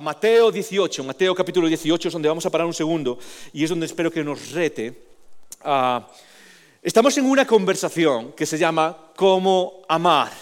[0.00, 3.18] Mateo 18, Mateo capítulo 18 es donde vamos a parar un segundo
[3.52, 4.94] y es donde espero que nos rete.
[5.62, 6.08] Ah,
[6.82, 10.32] estamos en una conversación que se llama Cómo amar.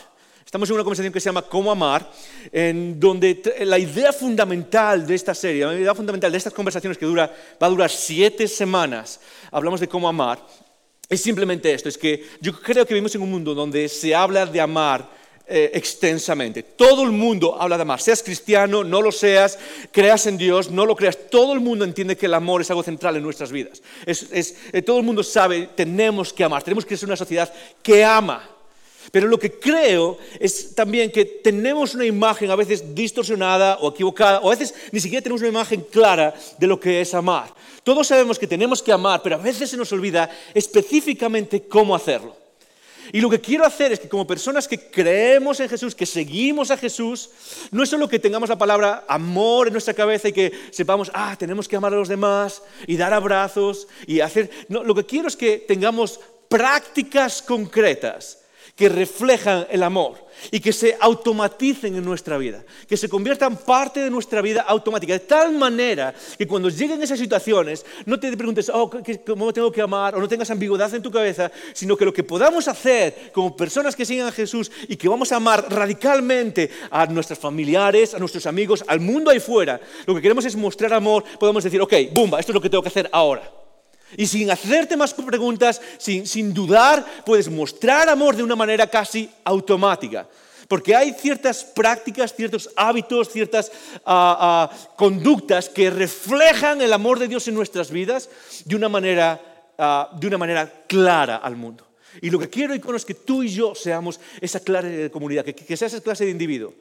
[0.44, 2.10] Estamos en una conversación que se llama Cómo amar,
[2.52, 7.06] en donde la idea fundamental de esta serie, la idea fundamental de estas conversaciones que
[7.06, 9.18] dura, va a durar siete semanas,
[9.50, 10.44] hablamos de cómo amar,
[11.08, 14.44] es simplemente esto, es que yo creo que vivimos en un mundo donde se habla
[14.44, 16.62] de amar eh, extensamente.
[16.62, 19.58] Todo el mundo habla de amar, seas cristiano, no lo seas,
[19.90, 22.82] creas en Dios, no lo creas, todo el mundo entiende que el amor es algo
[22.82, 23.82] central en nuestras vidas.
[24.06, 28.48] Eh, todo el mundo sabe, tenemos que amar, tenemos que ser una sociedad que ama.
[29.10, 34.40] Pero lo que creo es también que tenemos una imagen a veces distorsionada o equivocada,
[34.40, 37.52] o a veces ni siquiera tenemos una imagen clara de lo que es amar.
[37.82, 42.41] Todos sabemos que tenemos que amar, pero a veces se nos olvida específicamente cómo hacerlo.
[43.10, 46.70] Y lo que quiero hacer es que como personas que creemos en Jesús, que seguimos
[46.70, 47.30] a Jesús,
[47.70, 51.34] no es solo que tengamos la palabra amor en nuestra cabeza y que sepamos, ah,
[51.38, 54.50] tenemos que amar a los demás y dar abrazos y hacer...
[54.68, 58.38] No, lo que quiero es que tengamos prácticas concretas
[58.76, 64.00] que reflejan el amor y que se automaticen en nuestra vida, que se conviertan parte
[64.00, 68.70] de nuestra vida automática, de tal manera que cuando lleguen esas situaciones no te preguntes,
[68.72, 68.90] oh,
[69.26, 70.14] ¿cómo tengo que amar?
[70.14, 73.94] o no tengas ambigüedad en tu cabeza, sino que lo que podamos hacer como personas
[73.94, 78.46] que siguen a Jesús y que vamos a amar radicalmente a nuestros familiares, a nuestros
[78.46, 82.40] amigos, al mundo ahí fuera, lo que queremos es mostrar amor, podemos decir, ok, bumba,
[82.40, 83.61] esto es lo que tengo que hacer ahora.
[84.16, 90.28] Y sin hacerte más preguntas, sin, dudar, puedes mostrar amor de una manera casi automática.
[90.68, 93.70] Porque hay ciertas prácticas, ciertos hábitos, ciertas
[94.04, 98.28] ah, ah, conductas que reflejan el amor de Dios en nuestras vidas
[98.64, 99.40] de una manera,
[99.78, 101.86] ah, de una manera clara al mundo.
[102.20, 105.44] Y lo que quiero, Icono, es que tú y yo seamos esa clase de comunidad,
[105.44, 106.74] que, que sea esa clase de individuo.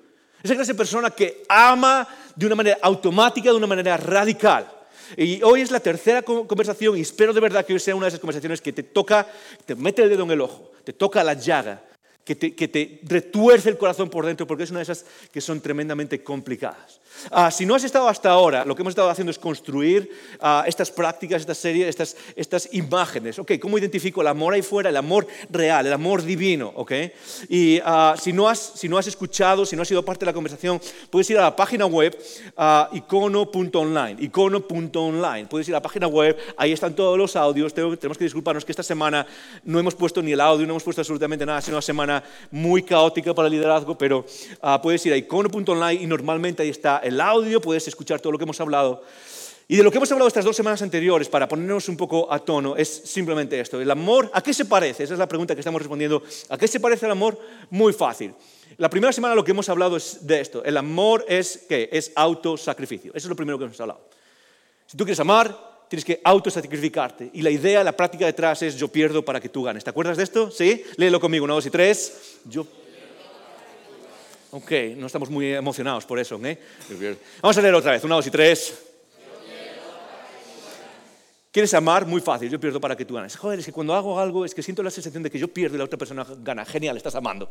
[0.44, 4.81] Esa clase de persona que ama de una manera automática, de una manera radical.
[5.18, 8.10] Y hoy es la tercera conversación y espero de verdad que hoy sea una de
[8.10, 9.28] esas conversaciones que te toca,
[9.66, 11.84] te mete el dedo en el ojo, te toca la llaga,
[12.24, 15.42] que te, que te retuerce el corazón por dentro, porque es una de esas que
[15.42, 17.01] son tremendamente complicadas.
[17.30, 20.64] Ah, si no has estado hasta ahora, lo que hemos estado haciendo es construir ah,
[20.66, 23.38] estas prácticas, esta serie, estas, estas imágenes.
[23.40, 26.72] Okay, ¿Cómo identifico el amor ahí fuera, el amor real, el amor divino?
[26.76, 27.12] Okay?
[27.50, 30.28] Y ah, si, no has, si no has escuchado, si no has sido parte de
[30.28, 32.18] la conversación, puedes ir a la página web
[32.92, 34.18] icono.online.
[34.20, 35.46] Icono.online.
[35.48, 37.74] Puedes ir a la página web, ahí están todos los audios.
[37.74, 39.26] Tenemos que disculparnos que esta semana
[39.64, 41.60] no hemos puesto ni el audio, no hemos puesto absolutamente nada.
[41.60, 44.26] Ha sido una semana muy caótica para el liderazgo, pero
[44.82, 48.44] puedes ir a icono.online y normalmente ahí está el audio, puedes escuchar todo lo que
[48.44, 49.04] hemos hablado.
[49.68, 52.40] Y de lo que hemos hablado estas dos semanas anteriores, para ponernos un poco a
[52.40, 53.80] tono, es simplemente esto.
[53.80, 55.04] El amor, ¿a qué se parece?
[55.04, 56.22] Esa es la pregunta que estamos respondiendo.
[56.50, 57.40] ¿A qué se parece el amor?
[57.70, 58.34] Muy fácil.
[58.78, 60.62] La primera semana lo que hemos hablado es de esto.
[60.64, 61.88] El amor es ¿qué?
[61.92, 63.12] Es autosacrificio.
[63.14, 64.02] Eso es lo primero que hemos hablado.
[64.88, 67.30] Si tú quieres amar, tienes que autosacrificarte.
[67.34, 69.86] Y la idea, la práctica detrás es yo pierdo para que tú ganes.
[69.86, 70.52] ¿Te acuerdas de esto?
[70.52, 70.84] ¿Sí?
[70.98, 72.40] Léelo conmigo, una, dos y tres.
[72.44, 72.68] Yo
[74.52, 76.40] Ok, no estamos muy emocionados por eso.
[76.44, 76.60] ¿eh?
[77.42, 78.04] Vamos a leer otra vez.
[78.04, 78.74] Una, dos y tres.
[81.52, 82.06] ¿Quieres amar?
[82.06, 82.50] Muy fácil.
[82.50, 83.36] Yo pierdo para que tú ganes.
[83.36, 85.76] Joder, es que cuando hago algo es que siento la sensación de que yo pierdo
[85.76, 86.66] y la otra persona gana.
[86.66, 87.50] Genial, estás amando.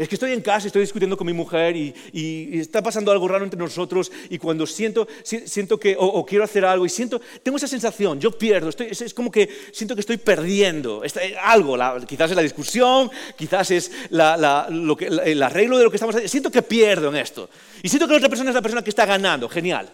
[0.00, 3.44] Es que estoy en casa, estoy discutiendo con mi mujer y, está pasando algo raro
[3.44, 7.68] entre nosotros y cuando siento, siento que, o, quiero hacer algo y siento, tengo esa
[7.68, 11.02] sensación, yo pierdo, es, como que siento que estoy perdiendo
[11.42, 16.14] algo, quizás es la discusión, quizás es lo que, el arreglo de lo que estamos
[16.14, 17.50] haciendo, siento que pierdo en esto.
[17.82, 19.90] Y siento que la otra persona es la persona que está ganando, genial,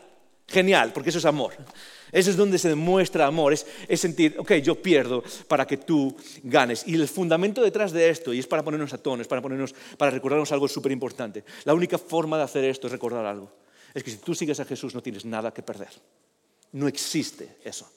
[0.47, 1.53] genial, porque eso es amor.
[2.12, 3.67] Eso es donde se demuestra amor, es,
[4.00, 6.87] sentir, ok, yo pierdo para que tú ganes.
[6.87, 9.75] Y el fundamento detrás de esto, y es para ponernos a tono, es para, ponernos,
[9.99, 11.44] para recordarnos algo súper importante.
[11.64, 13.50] La única forma de hacer esto es recordar algo.
[13.93, 15.91] Es que si tú sigues a Jesús no tienes nada que perder.
[16.73, 17.91] No existe eso.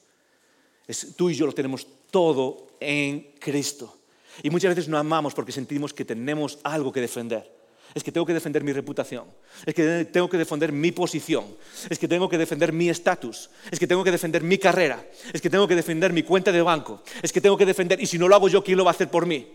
[0.86, 3.98] Es, tú y yo lo tenemos todo en Cristo.
[4.42, 7.59] Y muchas veces no amamos porque sentimos que tenemos algo que defender
[7.94, 9.24] es que tengo que defender mi reputación,
[9.66, 11.44] es que tengo que defender mi posición,
[11.88, 15.40] es que tengo que defender mi estatus, es que tengo que defender mi carrera, es
[15.40, 18.18] que tengo que defender mi cuenta de banco, es que tengo que defender, y si
[18.18, 19.52] no lo hago yo, ¿quién lo va a hacer por mí?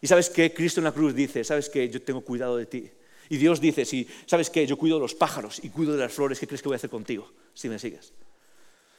[0.00, 2.90] Y sabes que Cristo en la cruz dice, sabes que yo tengo cuidado de ti.
[3.30, 6.12] Y Dios dice, si sabes que yo cuido de los pájaros y cuido de las
[6.12, 8.12] flores, ¿qué crees que voy a hacer contigo si me sigues?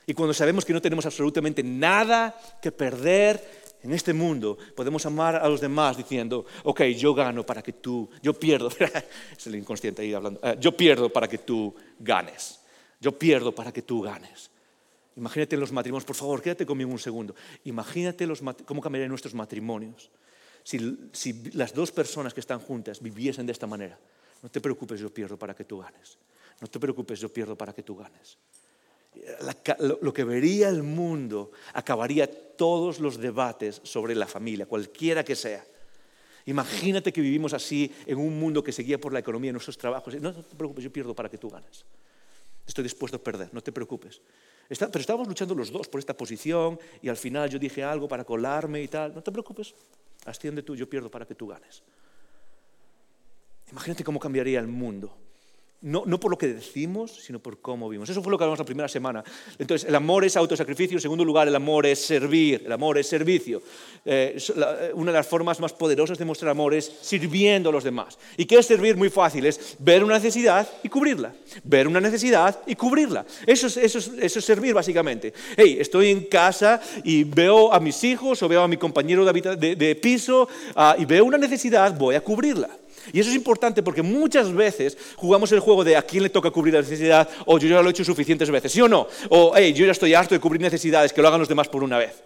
[0.07, 5.35] Y cuando sabemos que no tenemos absolutamente nada que perder en este mundo, podemos amar
[5.35, 8.69] a los demás diciendo, ok, yo gano para que tú, yo pierdo,
[9.37, 12.59] es el inconsciente ahí hablando, eh, yo pierdo para que tú ganes,
[12.99, 14.49] yo pierdo para que tú ganes.
[15.17, 17.35] Imagínate los matrimonios, por favor, quédate conmigo un segundo.
[17.65, 20.09] Imagínate los, cómo cambiarían nuestros matrimonios
[20.63, 23.97] si, si las dos personas que están juntas viviesen de esta manera.
[24.41, 26.17] No te preocupes, yo pierdo para que tú ganes.
[26.59, 28.38] No te preocupes, yo pierdo para que tú ganes.
[29.79, 35.65] Lo que vería el mundo acabaría todos los debates sobre la familia, cualquiera que sea.
[36.45, 40.13] Imagínate que vivimos así en un mundo que seguía por la economía, nuestros trabajos.
[40.21, 41.85] No, te preocupes, yo pierdo para que tú ganes.
[42.67, 44.21] Estoy dispuesto a perder, no te preocupes
[44.67, 48.23] pero estábamos luchando los dos por esta posición y al final yo dije algo para
[48.23, 49.13] colarme y tal.
[49.13, 49.73] No te preocupes,
[50.25, 51.83] asciende tú, yo pierdo para que tú ganes.
[53.71, 55.15] Imagínate cómo cambiaría el mundo
[55.81, 58.10] no, no, por lo que decimos, sino por cómo vivimos.
[58.10, 59.24] Eso fue lo que hablamos la primera semana.
[59.60, 60.98] Entonces, el amor es autosacrificio.
[60.98, 62.63] En segundo lugar, el amor es servir.
[62.66, 63.62] El amor es servicio.
[64.04, 67.83] Eh, eh, una de las formas más poderosas de mostrar amor es sirviendo a los
[67.83, 68.18] demás.
[68.36, 68.98] ¿Y qué es servir?
[68.98, 69.45] Muy fácil.
[69.45, 71.33] Es ver una necesidad y cubrirla.
[71.63, 73.25] Ver una necesidad y cubrirla.
[73.45, 75.33] Eso es, eso eso es servir, básicamente.
[75.56, 79.75] Hey, estoy en casa y veo a mis hijos o veo a mi compañero de,
[79.75, 82.69] de, piso ah, y veo una necesidad, voy a cubrirla.
[83.13, 86.51] Y eso es importante porque muchas veces jugamos el juego de a quién le toca
[86.51, 89.07] cubrir la necesidad o yo ya lo he hecho suficientes veces, ¿sí o no?
[89.29, 91.83] O hey, yo ya estoy harto de cubrir necesidades, que lo hagan los demás por
[91.83, 92.23] una vez.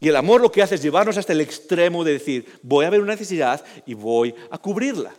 [0.00, 2.90] Y el amor lo que hace es llevarnos hasta el extremo de decir, voy a
[2.90, 5.12] ver una necesidad y voy a cubrirla.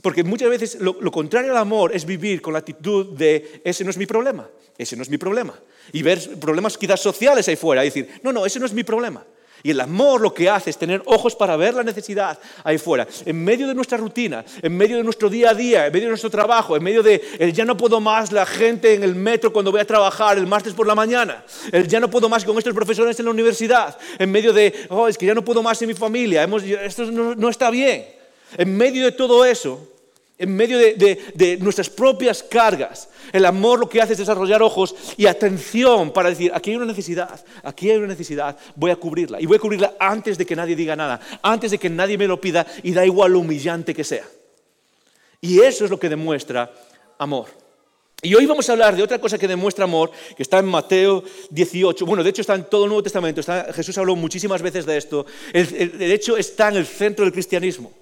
[0.00, 3.84] Porque muchas veces lo, lo, contrario al amor es vivir con la actitud de ese
[3.84, 4.48] no es mi problema,
[4.78, 5.54] ese no es mi problema.
[5.92, 8.84] Y ver problemas quizás sociales ahí fuera y decir, no, no, ese no es mi
[8.84, 9.22] problema.
[9.62, 13.06] Y el amor lo que hace es tener ojos para ver la necesidad ahí fuera,
[13.24, 16.10] en medio de nuestra rutina, en medio de nuestro día a día, en medio de
[16.10, 19.52] nuestro trabajo, en medio de el ya no puedo más la gente en el metro
[19.52, 22.58] cuando voy a trabajar el martes por la mañana, el ya no puedo más con
[22.58, 25.80] estos profesores en la universidad, en medio de, oh, es que ya no puedo más
[25.82, 26.48] en mi familia,
[26.82, 28.04] esto no está bien.
[28.58, 29.91] En medio de todo eso,
[30.42, 33.08] en medio de, nuestras propias cargas.
[33.32, 36.86] El amor lo que hace es desarrollar ojos y atención para decir, aquí hay una
[36.86, 39.40] necesidad, aquí hay una necesidad, voy a cubrirla.
[39.40, 42.26] Y voy a cubrirla antes de que nadie diga nada, antes de que nadie me
[42.26, 44.24] lo pida y da igual lo humillante que sea.
[45.40, 46.72] Y eso es lo que demuestra
[47.18, 47.46] amor.
[48.20, 51.22] Y hoy vamos a hablar de otra cosa que demuestra amor, que está en Mateo
[51.50, 52.04] 18.
[52.04, 53.40] Bueno, de hecho está en todo el Nuevo Testamento.
[53.72, 55.24] Jesús habló muchísimas veces de esto.
[55.52, 57.92] de hecho está en el centro del cristianismo.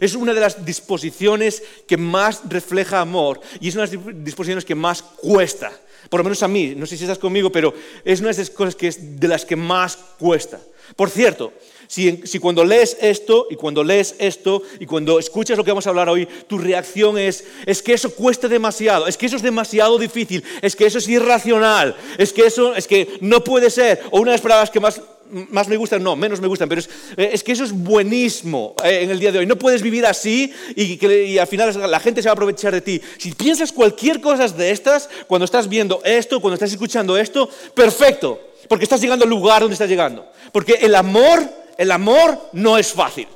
[0.00, 4.64] Es una de las disposiciones que más refleja amor y es una de las disposiciones
[4.64, 5.72] que más cuesta.
[6.08, 8.50] Por lo menos a mí, no sé si estás conmigo, pero es una de las
[8.50, 10.60] cosas que es de las que más cuesta.
[10.94, 11.52] Por cierto,
[11.88, 15.86] si, si, cuando lees esto y cuando lees esto y cuando escuchas lo que vamos
[15.86, 19.42] a hablar hoy, tu reacción es, es que eso cuesta demasiado, es que eso es
[19.42, 24.02] demasiado difícil, es que eso es irracional, es que eso es que no puede ser,
[24.10, 25.00] o una de las palabras que más
[25.30, 29.00] más me gustan, no, menos me gustan, pero es, eh, que eso es buenísimo eh,
[29.02, 29.46] en el día de hoy.
[29.46, 33.00] No puedes vivir así y, al final la gente se va a aprovechar de ti.
[33.18, 38.52] Si piensas cualquier cosa de estas, cuando estás viendo esto, cuando estás escuchando esto, perfecto,
[38.68, 40.30] porque estás llegando al lugar donde estás llegando.
[40.52, 41.42] Porque el amor,
[41.76, 43.28] el amor no es fácil.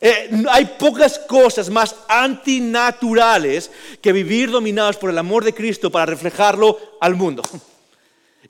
[0.00, 3.70] Eh, hay pocas cosas más antinaturales
[4.00, 7.42] que vivir dominados por el amor de Cristo para reflejarlo al mundo.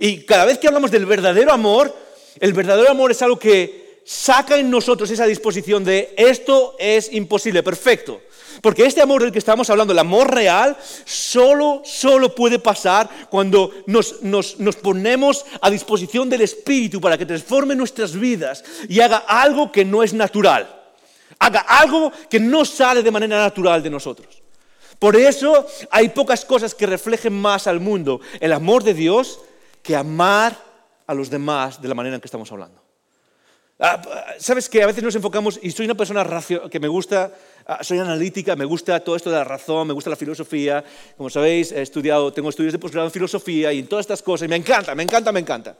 [0.03, 1.95] Y cada vez que hablamos del verdadero amor,
[2.39, 7.63] el verdadero amor es algo que saca en nosotros esa disposición de esto es imposible,
[7.63, 8.21] perfecto.
[8.61, 13.73] Porque este amor del que estamos hablando, el amor real, solo, solo puede pasar cuando
[13.87, 19.71] nos, nos, ponemos a disposición del Espíritu para que transforme nuestras vidas y haga algo
[19.71, 20.77] que no es natural.
[21.39, 24.43] Haga algo que no sale de manera natural de nosotros.
[24.99, 29.41] Por eso hay pocas cosas que reflejen más al mundo el amor de Dios
[29.83, 30.70] que amar
[31.11, 32.81] a los demás de la manera en que estamos hablando.
[33.81, 34.01] Ah,
[34.39, 36.25] Sabes que a veces nos enfocamos, y soy una persona
[36.71, 37.33] que me gusta,
[37.67, 40.85] ah, soy analítica, me gusta todo esto de la razón, me gusta la filosofía.
[41.17, 44.47] Como sabéis, he estudiado, tengo estudios de posgrado en filosofía y en todas estas cosas,
[44.47, 45.77] y me encanta, me encanta, me encanta.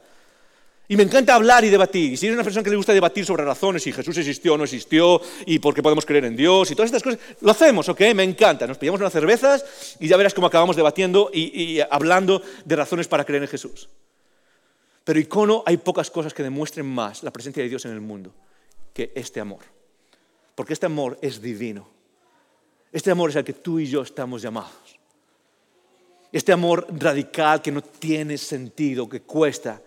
[0.89, 2.11] Y me encanta hablar y debatir.
[2.11, 4.57] Y si eres una persona que le gusta debatir sobre razones, si Jesús existió o
[4.57, 7.87] no existió, y por qué podemos creer en Dios, y todas estas cosas, lo hacemos,
[7.87, 8.01] ¿ok?
[8.13, 8.67] Me encanta.
[8.67, 13.23] Nos pillamos unas cervezas y ya verás cómo acabamos debatiendo y hablando de razones para
[13.23, 13.87] creer en Jesús.
[15.11, 18.33] Pero icono hay pocas cosas que demuestren más la presencia de Dios en el mundo
[18.93, 19.59] que este amor.
[20.55, 21.85] Porque este amor es divino.
[22.93, 24.97] Este amor es al que tú y yo estamos llamados.
[26.31, 29.81] Este amor radical que no tiene sentido, que cuesta,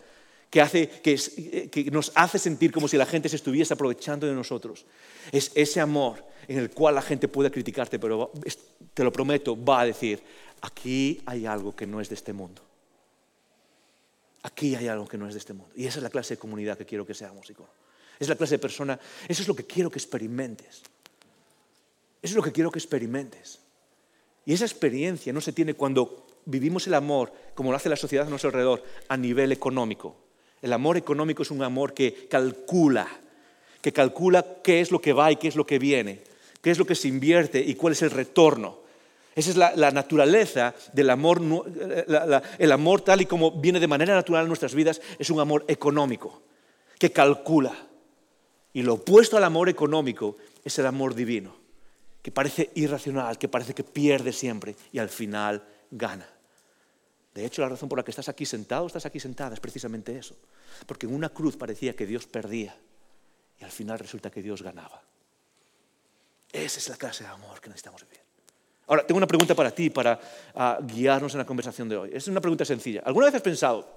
[0.50, 4.84] que, hace, que, nos hace sentir como si la gente se estuviese aprovechando de nosotros.
[5.32, 8.30] Es ese amor en el cual la gente puede criticarte, pero
[8.92, 10.22] te lo prometo, va a decir,
[10.60, 12.60] aquí hay algo que no es de este mundo.
[14.44, 15.72] Aquí hay algo que no es de este mundo.
[15.74, 17.64] Y esa es la clase de comunidad que quiero que seamos, Esa
[18.20, 20.82] Es la clase de persona, eso es lo que quiero que experimentes.
[22.22, 23.60] Eso es lo que quiero que experimentes.
[24.46, 28.26] Y esa experiencia no se tiene cuando vivimos el amor, como lo hace la sociedad
[28.26, 30.16] a nuestro alrededor, a nivel económico.
[30.60, 33.08] El amor económico es un amor que calcula,
[33.80, 36.22] que calcula qué es lo que va y qué es lo que viene,
[36.60, 38.83] qué es lo que se invierte y cuál es el retorno.
[39.34, 41.42] Esa es la, naturaleza del amor,
[42.58, 45.64] el amor tal y como viene de manera natural en nuestras vidas, es un amor
[45.66, 46.42] económico,
[46.98, 47.74] que calcula.
[48.72, 51.56] Y lo opuesto al amor económico es el amor divino,
[52.22, 56.28] que parece irracional, que parece que pierde siempre y al final gana.
[57.34, 60.16] De hecho, la razón por la que estás aquí sentado, estás aquí sentada, es precisamente
[60.16, 60.36] eso.
[60.86, 62.76] Porque en una cruz parecía que Dios perdía
[63.60, 65.02] y al final resulta que Dios ganaba.
[66.52, 68.23] Esa es la clase de amor que necesitamos vivir.
[68.86, 70.20] Ahora, tengo una pregunta para ti, para
[70.54, 72.10] ah, guiarnos en la conversación de hoy.
[72.12, 73.02] Es una pregunta sencilla.
[73.04, 73.88] ¿Alguna vez has pensado,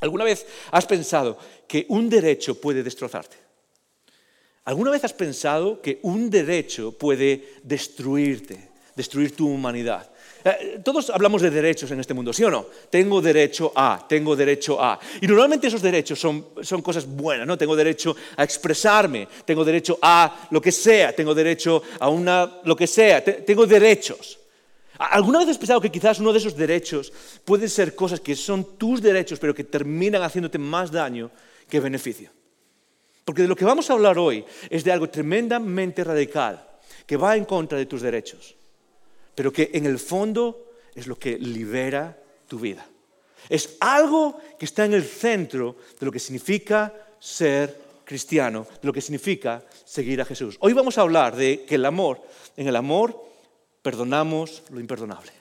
[0.00, 1.36] alguna vez has pensado
[1.68, 3.36] que un derecho puede destrozarte?
[4.64, 10.09] ¿Alguna vez has pensado que un derecho puede destruirte, destruir tu humanidad?
[10.44, 12.66] Eh, todos hablamos de derechos en este mundo, ¿sí o no?
[12.88, 14.98] Tengo derecho a, tengo derecho a.
[15.20, 17.58] Y normalmente esos derechos son, son cosas buenas, ¿no?
[17.58, 22.74] Tengo derecho a expresarme, tengo derecho a lo que sea, tengo derecho a una, lo
[22.74, 24.38] que sea, tengo derechos.
[24.98, 27.12] ¿Alguna vez has pensado que quizás uno de esos derechos
[27.44, 31.30] puede ser cosas que son tus derechos, pero que terminan haciéndote más daño
[31.68, 32.30] que beneficio?
[33.24, 36.66] Porque de lo que vamos a hablar hoy es de algo tremendamente radical,
[37.06, 38.56] que va en contra de tus derechos
[39.40, 42.14] pero que en el fondo es lo que libera
[42.46, 42.86] tu vida.
[43.48, 48.92] Es algo que está en el centro de lo que significa ser cristiano, de lo
[48.92, 50.58] que significa seguir a Jesús.
[50.60, 52.20] Hoy vamos a hablar de que el amor,
[52.54, 53.18] en el amor
[53.80, 55.32] perdonamos lo imperdonable.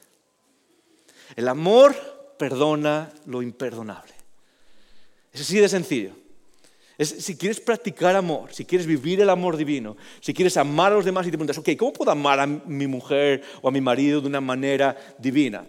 [1.36, 1.94] El amor
[2.40, 4.14] perdona lo imperdonable.
[5.34, 6.14] Es así de sencillo
[7.06, 11.06] si quieres practicar amor, si quieres vivir el amor divino, si quieres amar a los
[11.06, 14.20] demás y te preguntas, ok, ¿cómo puedo amar a mi mujer o a mi marido
[14.20, 15.66] de una manera divina?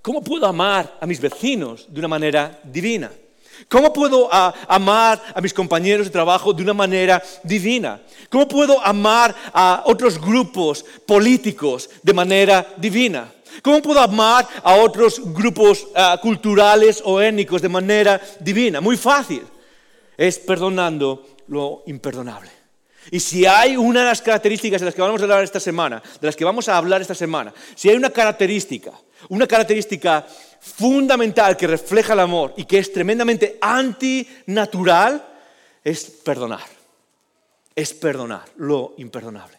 [0.00, 3.10] ¿Cómo puedo amar a mis vecinos de una manera divina?
[3.68, 8.00] ¿Cómo puedo amar a mis compañeros de trabajo de una manera divina?
[8.30, 13.32] ¿Cómo puedo amar a otros grupos políticos de manera divina?
[13.62, 18.80] ¿Cómo puedo amar a otros grupos ah, culturales o étnicos de manera divina?
[18.80, 19.42] Muy fácil.
[20.16, 22.50] Es perdonando lo imperdonable.
[23.10, 26.02] Y si hay una de las características de las que vamos a hablar esta semana,
[26.20, 28.92] de las que vamos a hablar esta semana, si hay una característica,
[29.28, 30.26] una característica
[30.60, 35.24] fundamental que refleja el amor y que es tremendamente antinatural,
[35.84, 36.64] es perdonar.
[37.74, 39.56] Es perdonar lo imperdonable.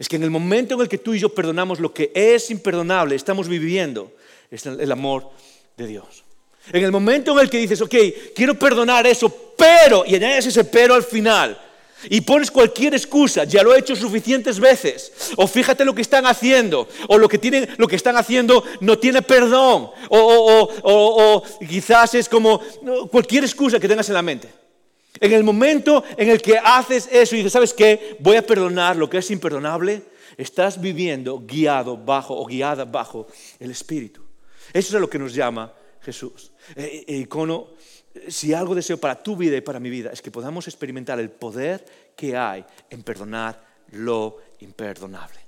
[0.00, 2.50] Es que en el momento en el que tú y yo perdonamos lo que es
[2.50, 4.10] imperdonable, estamos viviendo
[4.50, 5.28] el amor
[5.76, 6.24] de Dios.
[6.72, 7.94] En el momento en el que dices, ok,
[8.34, 11.60] quiero perdonar eso, pero, y añades ese pero al final,
[12.04, 16.24] y pones cualquier excusa, ya lo he hecho suficientes veces, o fíjate lo que están
[16.24, 22.14] haciendo, o lo que, tienen, lo que están haciendo no tiene perdón, o, o quizás
[22.14, 22.58] es como
[23.10, 24.59] cualquier excusa que tengas en la mente.
[25.18, 28.16] En el momento en el que haces eso y dices, ¿sabes qué?
[28.20, 30.02] Voy a perdonar lo que es imperdonable,
[30.36, 33.26] estás viviendo guiado bajo o guiada bajo
[33.58, 34.22] el Espíritu.
[34.72, 36.52] Eso es lo que nos llama Jesús.
[36.76, 37.68] El eh, icono,
[38.28, 41.30] si algo deseo para tu vida y para mi vida, es que podamos experimentar el
[41.30, 41.84] poder
[42.16, 43.60] que hay en perdonar
[43.92, 45.40] lo imperdonable.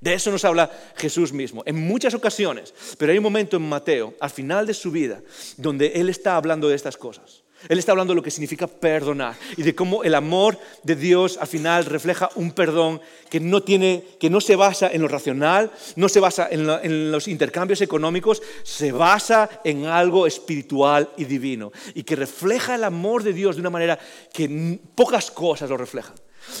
[0.00, 4.14] De eso nos habla Jesús mismo, en muchas ocasiones, pero hay un momento en Mateo,
[4.18, 5.22] al final de su vida,
[5.56, 7.41] donde Él está hablando de estas cosas.
[7.68, 11.38] Él está hablando de lo que significa perdonar y de cómo el amor de Dios
[11.40, 13.00] al final refleja un perdón
[13.30, 17.12] que no, tiene, que no se basa en lo racional, no se basa en, en,
[17.12, 23.22] los intercambios económicos, se basa en algo espiritual y divino y que refleja el amor
[23.22, 23.98] de Dios de una manera
[24.32, 26.14] que pocas cosas lo reflejan.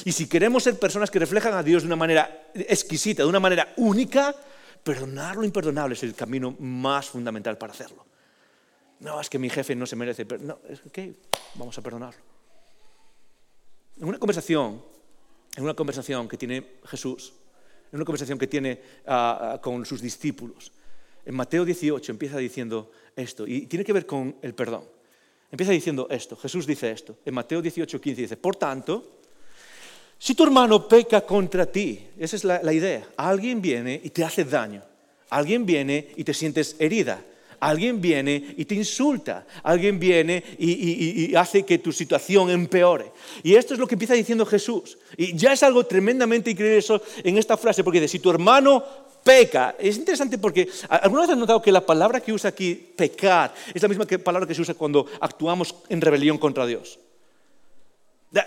[0.04, 3.40] Y si queremos ser personas que reflejan a Dios de una manera exquisita, de una
[3.40, 4.34] manera única,
[4.82, 8.04] perdonar lo imperdonable es el camino más fundamental para hacerlo.
[9.02, 10.24] No, es que mi jefe no se merece.
[10.24, 11.14] No, es que
[11.56, 12.20] vamos a perdonarlo.
[14.00, 14.80] En una conversación,
[15.56, 17.32] en una conversación que tiene Jesús,
[17.90, 20.70] en una conversación que tiene ah, ah, con sus discípulos,
[21.26, 24.84] en Mateo 18 empieza diciendo esto, y tiene que ver con el perdón.
[25.50, 29.18] Empieza diciendo esto, Jesús dice esto, en Mateo 18, 15 dice, por tanto,
[30.16, 34.44] si tu hermano peca contra ti, esa es la idea, alguien viene y te hace
[34.44, 34.82] daño,
[35.28, 37.22] alguien viene y te sientes herida,
[37.62, 43.12] alguien viene y te insulta, alguien viene y, hace que tu situación empeore.
[43.44, 44.98] Y esto es lo que empieza diciendo Jesús.
[45.16, 48.82] Y ya es algo tremendamente increíble eso en esta frase, porque dice, si tu hermano
[49.22, 53.54] peca, es interesante porque alguna vez has notado que la palabra que usa aquí, pecar,
[53.72, 56.98] es la misma que, palabra que se usa cuando actuamos en rebelión contra Dios.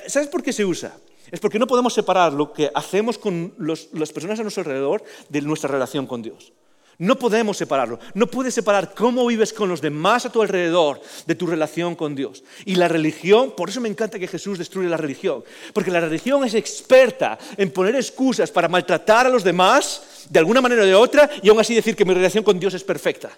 [0.08, 0.98] ¿Sabes por qué se usa?
[1.32, 5.42] Es porque no podemos separar lo que hacemos con las personas a nuestro alrededor de
[5.42, 6.52] nuestra relación con Dios.
[6.98, 8.00] No podemos separarlo.
[8.14, 12.16] No puedes separar cómo vives con los demás a tu alrededor de tu relación con
[12.16, 12.44] Dios.
[12.66, 16.44] Y la religión, por eso me encanta que Jesús destruye la religión, porque la religión
[16.46, 20.96] es experta en poner excusas para maltratar a los demás de alguna manera o de
[20.96, 23.38] otra y aún así decir que mi relación con Dios es perfecta.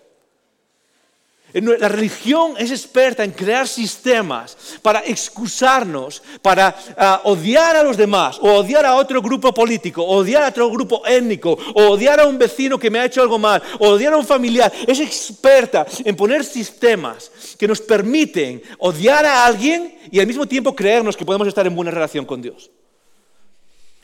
[1.53, 8.37] La religión es experta en crear sistemas para excusarnos, para ah, odiar a los demás,
[8.41, 12.25] o odiar a otro grupo político, o odiar a otro grupo étnico, o odiar a
[12.25, 14.71] un vecino que me ha hecho algo mal, o odiar a un familiar.
[14.85, 20.75] Es experta en poner sistemas que nos permiten odiar a alguien y al mismo tiempo
[20.75, 22.69] creernos que podemos estar en buena relación con Dios.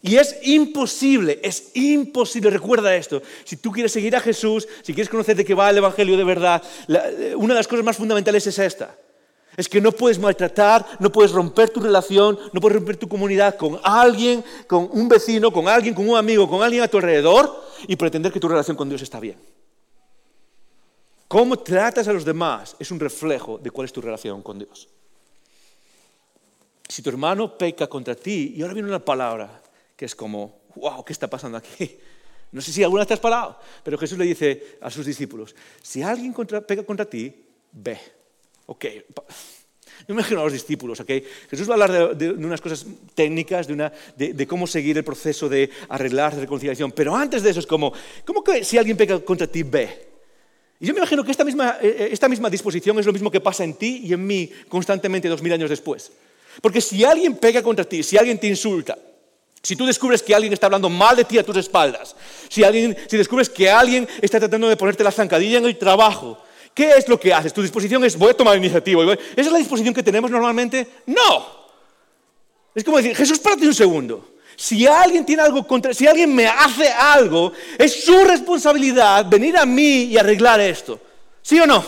[0.05, 5.09] Y es imposible, es imposible, recuerda esto, si tú quieres seguir a Jesús, si quieres
[5.09, 6.61] conocer de qué va el Evangelio de verdad,
[7.37, 8.97] una de las cosas más fundamentales es esta.
[9.55, 13.55] Es que no puedes maltratar, no puedes romper tu relación, no puedes romper tu comunidad
[13.55, 17.63] con alguien, con un vecino, con alguien, con un amigo, con alguien a tu alrededor
[17.87, 19.37] y pretender que tu relación con Dios está bien.
[21.29, 24.89] Cómo tratas a los demás es un reflejo de cuál es tu relación con Dios.
[26.89, 29.62] Si tu hermano peca contra ti, y ahora viene una palabra,
[30.03, 31.97] que es como, wow, ¿qué está pasando aquí?
[32.51, 35.55] No sé si alguna vez te has parado, pero Jesús le dice a sus discípulos,
[35.81, 36.35] si alguien
[36.67, 37.33] pega contra ti,
[37.71, 37.97] ve.
[38.67, 39.23] Ok, yo
[40.09, 41.09] me imagino a los discípulos, ¿ok?
[41.49, 45.49] Jesús va a hablar de, unas cosas técnicas, de, una, de, cómo seguir el proceso
[45.49, 47.91] de arreglar, de reconciliación, pero antes de eso es como,
[48.23, 50.09] ¿cómo que si alguien pega contra ti, ve?
[50.79, 53.31] Y yo me imagino que esta misma, eh, eh, esta misma disposición es lo mismo
[53.31, 56.11] que pasa en ti y en mí constantemente dos mil años después.
[56.61, 58.95] Porque si alguien pega contra ti, si alguien te insulta,
[59.63, 62.13] si tú descubres que alguien está hablando mal de ti a tus espaldas,
[62.49, 66.37] si, alguien, si descubres que alguien está tratando de ponerte la zancadilla en el trabajo,
[66.73, 67.53] ¿qué es lo que haces?
[67.53, 69.01] ¿Tu disposición es voy a tomar iniciativa?
[69.13, 70.85] ¿Esa es la disposición que tenemos normalmente?
[71.05, 71.63] No.
[72.75, 74.33] Es como decir, Jesús, párate un segundo.
[74.57, 79.65] Si alguien tiene algo contra, si alguien me hace algo, es su responsabilidad venir a
[79.65, 80.99] mí y arreglar esto.
[81.41, 81.83] ¿Sí o no?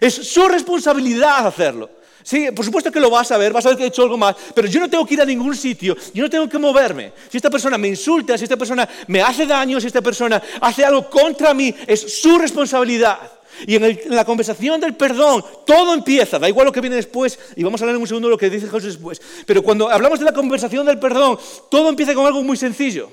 [0.00, 1.88] Es su responsabilidad hacerlo.
[2.26, 4.16] Sí, por supuesto que lo vas a ver, vas a ver que he hecho algo
[4.16, 7.12] mal, pero yo no tengo que ir a ningún sitio, yo no tengo que moverme.
[7.30, 10.84] Si esta persona me insulta, si esta persona me hace daño, si esta persona hace
[10.84, 13.20] algo contra mí, es su responsabilidad.
[13.64, 17.62] Y en, la conversación del perdón, todo empieza, da igual lo que viene después, y
[17.62, 19.22] vamos a hablar en un segundo lo que dice Jesús después.
[19.46, 21.38] Pero cuando hablamos de la conversación del perdón,
[21.70, 23.08] todo empieza con algo muy sencillo.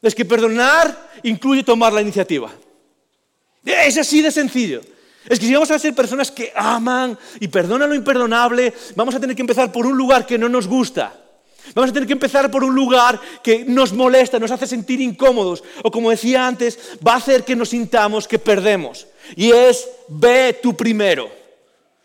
[0.00, 2.50] Es que perdonar incluye tomar la iniciativa.
[3.66, 4.80] Es así de sencillo.
[5.30, 9.20] Es que si vamos a ser personas que aman y perdonan lo imperdonable, vamos a
[9.20, 11.14] tener que empezar por un lugar que no nos gusta.
[11.72, 15.62] Vamos a tener que empezar por un lugar que nos molesta, nos hace sentir incómodos.
[15.84, 19.06] O como decía antes, va a hacer que nos sintamos que perdemos.
[19.36, 21.30] Y es, ve tú primero.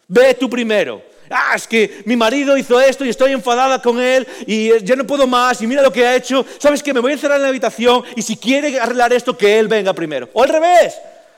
[0.08, 1.02] Ve tú primero.
[1.32, 5.08] Ah, es que mi marido hizo esto y estoy enfadada con él y ya no
[5.08, 6.46] puedo más y mira lo que ha hecho.
[6.60, 6.94] ¿Sabes qué?
[6.94, 9.94] Me voy a encerrar en la habitación y si quiere arreglar esto, que él venga
[9.94, 10.30] primero.
[10.34, 10.94] O al revés.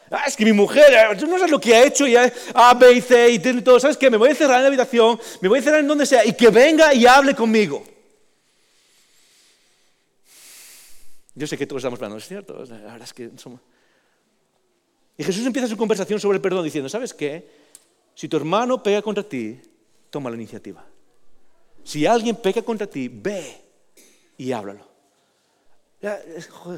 [0.09, 2.73] Ah, es que mi mujer, eh, tú no sabes lo que ha hecho, y A,
[2.73, 3.79] B y C y todo.
[3.79, 4.09] ¿Sabes qué?
[4.09, 6.33] Me voy a encerrar en la habitación, me voy a encerrar en donde sea y
[6.33, 7.83] que venga y hable conmigo.
[11.35, 12.63] Yo sé que todos estamos hablando, es cierto.
[12.65, 13.29] La verdad es que.
[15.17, 17.45] Y Jesús empieza su conversación sobre el perdón diciendo, ¿sabes qué?
[18.15, 19.59] Si tu hermano pega contra ti,
[20.09, 20.85] toma la iniciativa.
[21.83, 23.61] Si alguien pega contra ti, ve
[24.37, 24.87] y háblalo.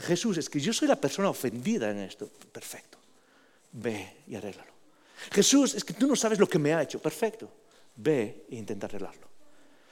[0.02, 2.30] Jesús, es que yo soy la persona ofendida en esto.
[2.52, 2.89] Perfecto
[3.72, 4.72] ve y arréglalo.
[5.32, 7.00] Jesús, es que tú no sabes lo que me ha hecho.
[7.00, 7.52] Perfecto,
[7.96, 9.28] ve e intenta arreglarlo.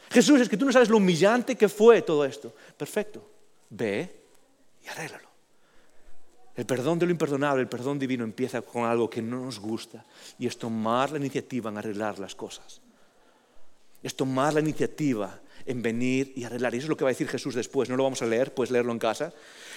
[0.10, 2.54] Jesús, es que tú no sabes lo humillante que fue todo esto.
[2.78, 3.30] Perfecto,
[3.70, 4.24] ve
[4.84, 5.28] y arréglalo.
[6.56, 10.04] El perdón de lo imperdonable, el perdón divino empieza con algo que no nos gusta
[10.40, 12.82] y es tomar la iniciativa en arreglar las cosas.
[14.02, 16.74] Es tomar la iniciativa en venir y arreglar.
[16.74, 17.90] Y eso es lo que va a decir Jesús después.
[17.90, 19.34] No lo vamos a leer, puedes leerlo en casa.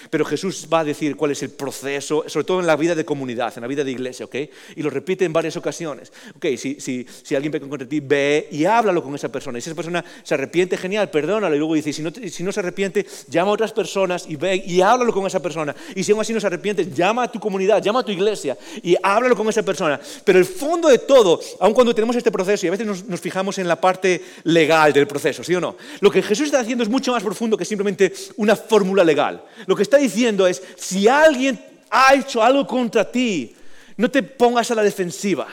[0.09, 3.05] Pero Jesús va a decir cuál es el proceso, sobre todo en la vida de
[3.05, 4.35] comunidad, en la vida de iglesia, ¿ok?
[4.75, 6.11] Y lo repite en varias ocasiones.
[6.35, 9.57] Ok, si, si, si alguien peca contra ti, ve y háblalo con esa persona.
[9.57, 11.55] Y si esa persona se arrepiente, genial, perdónalo.
[11.55, 14.63] Y luego dice, si no, si no se arrepiente, llama a otras personas y ve
[14.65, 15.75] y háblalo con esa persona.
[15.95, 18.57] Y si aún así no se arrepiente, llama a tu comunidad, llama a tu iglesia
[18.81, 19.99] y háblalo con esa persona.
[20.23, 23.19] Pero el fondo de todo, aun cuando tenemos este proceso, y a veces nos, nos
[23.19, 25.75] fijamos en la parte legal del proceso, ¿sí o no?
[25.99, 29.43] Lo que Jesús está haciendo es mucho más profundo que simplemente una fórmula legal.
[29.65, 33.53] Lo que está diciendo es, si alguien ha hecho algo contra ti,
[33.97, 35.47] no te pongas a la defensiva,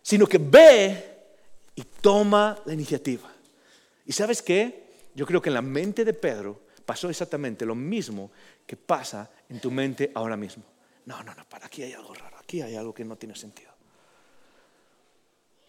[0.00, 1.16] sino que ve
[1.74, 3.30] y toma la iniciativa.
[4.06, 4.84] ¿Y sabes qué?
[5.14, 8.30] Yo creo que en la mente de Pedro pasó exactamente lo mismo
[8.64, 10.62] que pasa en tu mente ahora mismo.
[11.06, 13.72] No, no, no, para, aquí hay algo raro, aquí hay algo que no tiene sentido.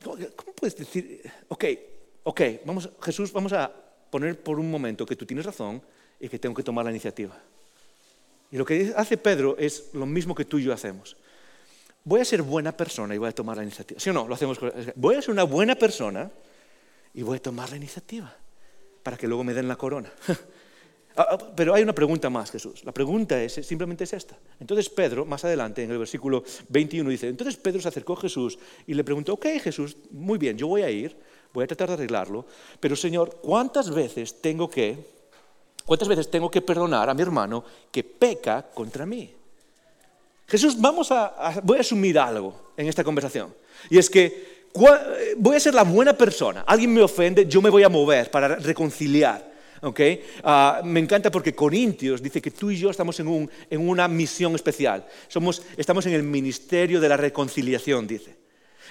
[0.03, 1.65] ¿Cómo, puedes decir, ok,
[2.23, 3.69] ok, vamos, Jesús, vamos a
[4.09, 5.81] poner por un momento que tú tienes razón
[6.19, 7.37] y que tengo que tomar la iniciativa?
[8.51, 11.15] Y lo que hace Pedro es lo mismo que tú y yo hacemos.
[12.03, 13.99] Voy a ser buena persona y voy a tomar la iniciativa.
[13.99, 14.27] ¿Sí o no?
[14.27, 14.59] Lo hacemos.
[14.95, 16.31] Voy a ser una buena persona
[17.13, 18.35] y voy a tomar la iniciativa
[19.03, 20.11] para que luego me den la corona.
[21.17, 22.85] Ah, ah, pero hay una pregunta más, Jesús.
[22.85, 24.37] La pregunta es, simplemente es esta.
[24.57, 28.57] Entonces Pedro, más adelante, en el versículo 21, dice, entonces Pedro se acercó a Jesús
[28.87, 31.17] y le preguntó, ok Jesús, muy bien, yo voy a ir,
[31.51, 32.45] voy a tratar de arreglarlo,
[32.79, 34.97] pero Señor, ¿cuántas veces tengo que,
[35.85, 39.33] cuántas veces tengo que perdonar a mi hermano que peca contra mí?
[40.47, 43.53] Jesús, vamos a, voy a asumir algo en esta conversación.
[43.89, 44.67] Y es que
[45.37, 46.63] voy a ser la buena persona.
[46.65, 49.49] Alguien me ofende, yo me voy a mover para reconciliar.
[49.81, 50.23] Okay?
[50.43, 54.55] Ah, me encanta porque Corintios dice que tú y yo estamos en, en una misión
[54.55, 55.05] especial.
[55.27, 58.38] Somos, estamos en el ministerio de la reconciliación, dice.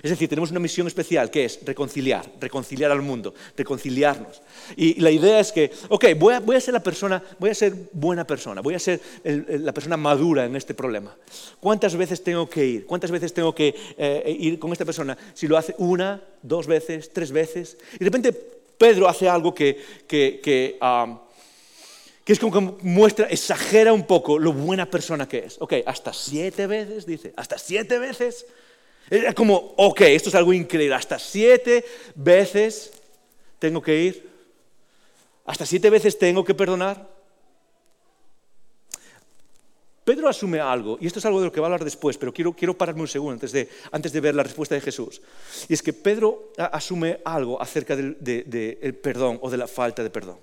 [0.03, 4.43] Es decir, tenemos una misión especial que es reconciliar, reconciliar al mundo, reconciliarnos.
[4.77, 8.27] Y la idea es que, ok, voy a, ser la persona, voy a ser buena
[8.27, 11.17] persona, voy a ser la persona madura en este problema.
[11.61, 12.87] ¿Cuántas veces tengo que ir?
[12.87, 15.17] ¿Cuántas veces tengo que eh, ir con esta persona?
[15.35, 17.77] Si lo hace una, dos veces, tres veces.
[17.95, 20.79] Y de repente Pedro hace algo que, que, que
[22.33, 25.57] es como que muestra, exagera un poco lo buena persona que es.
[25.61, 28.47] Ok, hasta siete veces, dice, hasta siete veces.
[29.11, 32.93] Era como, ok, esto es algo increíble, hasta siete veces
[33.59, 34.29] tengo que ir,
[35.47, 37.19] hasta siete veces tengo que perdonar.
[40.05, 42.33] Pedro asume algo, y esto es algo de lo que va a hablar después, pero
[42.33, 45.21] quiero, quiero pararme un segundo antes de, antes de ver la respuesta de Jesús.
[45.69, 50.39] Y es que Pedro asume algo acerca del perdón o de la falta de perdón.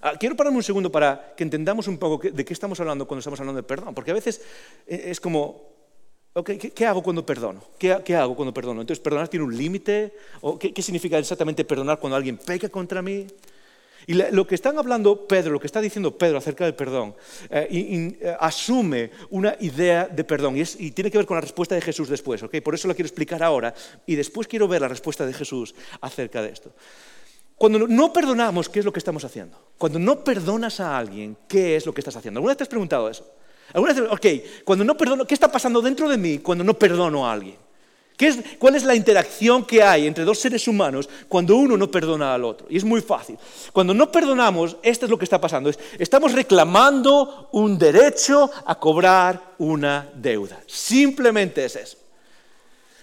[0.00, 3.20] Ah, quiero pararme un segundo para que entendamos un poco de qué estamos hablando cuando
[3.20, 4.40] estamos hablando de perdón, porque a veces
[4.86, 5.71] eh, es como,
[6.44, 7.62] ¿qué, hago cuando perdono?
[7.78, 8.80] ¿Qué, hago cuando perdono?
[8.80, 10.14] Entonces, ¿perdonar tiene un límite?
[10.58, 13.26] qué, qué, significa exactamente perdonar cuando alguien peca contra mí?
[14.06, 17.14] Y lo que están hablando Pedro, lo que está diciendo Pedro acerca del perdón,
[17.50, 21.80] eh, eh, asume una idea de perdón y, tiene que ver con la respuesta de
[21.80, 22.42] Jesús después.
[22.64, 23.74] Por eso la quiero explicar ahora
[24.06, 26.72] y después quiero ver la respuesta de Jesús acerca de esto.
[27.56, 29.56] Cuando no perdonamos, ¿qué es lo que estamos haciendo?
[29.78, 32.38] Cuando no perdonas a alguien, ¿qué es lo que estás haciendo?
[32.38, 33.24] ¿Alguna vez te has preguntado eso?
[33.72, 34.26] ¿Alguna vez, ok,
[34.64, 37.56] cuando no perdono, ¿qué está pasando dentro de mí cuando no perdono a alguien?
[38.58, 42.44] ¿Cuál es la interacción que hay entre dos seres humanos cuando uno no perdona al
[42.44, 42.66] otro?
[42.70, 43.36] Y es muy fácil.
[43.72, 45.70] Cuando no perdonamos, esto es lo que está pasando.
[45.98, 50.60] estamos reclamando un derecho a cobrar una deuda.
[50.66, 51.96] Simplemente es eso.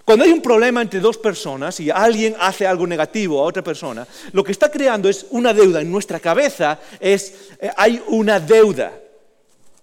[0.05, 4.07] Cuando hay un problema entre dos personas y alguien hace algo negativo a otra persona,
[4.31, 8.91] lo que está creando es una deuda en nuestra cabeza, es, eh, hay una deuda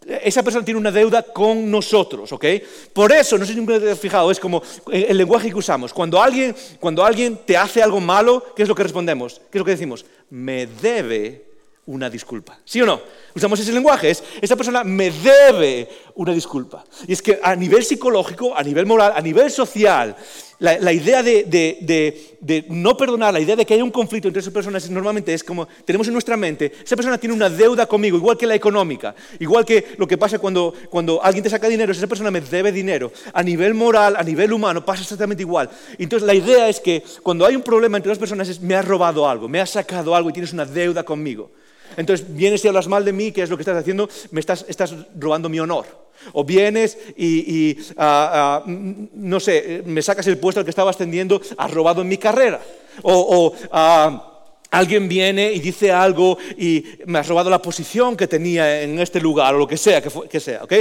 [0.06, 2.44] esa persona tiene una deuda con nosotros, ¿ok?
[2.92, 5.92] Por eso, no sé si nunca te has fijado, es como el lenguaje que usamos.
[5.92, 9.40] Cuando alguien, cuando alguien te hace algo malo, ¿qué es lo que respondemos?
[9.50, 10.06] ¿Qué es lo que decimos?
[10.30, 11.46] Me debe
[11.86, 12.58] una disculpa.
[12.64, 13.00] ¿Sí o no?
[13.34, 14.10] Usamos ese lenguaje.
[14.10, 16.84] Es, esa persona me debe una disculpa.
[17.06, 20.16] Y es que a nivel psicológico, a nivel moral, a nivel social,
[20.58, 24.88] la, idea de, no perdonar, la idea de que hay un conflicto entre esas personas
[24.90, 28.46] normalmente es como tenemos en nuestra mente, esa persona tiene una deuda conmigo, igual que
[28.46, 30.74] la económica, igual que lo que pasa cuando,
[31.22, 33.12] alguien te saca dinero, esa persona me debe dinero.
[33.32, 35.68] A nivel moral, a nivel humano, pasa exactamente igual.
[35.98, 39.28] Entonces la idea es que cuando hay un problema entre dos personas me has robado
[39.28, 41.50] algo, me has sacado algo y tienes una deuda conmigo.
[41.96, 44.08] Entonces vienes y hablas mal de mí, ¿qué es lo que estás haciendo?
[44.30, 46.05] Me estás, robando mi honor.
[46.32, 51.40] O vienes y, ah, ah, no sé, me sacas el puesto al que estaba ascendiendo,
[51.56, 52.60] has robado en mi carrera.
[53.02, 54.36] O, ah,
[54.70, 59.20] alguien viene y dice algo y me has robado la posición que tenía en este
[59.20, 60.72] lugar o lo que sea, que, sea, ¿ok?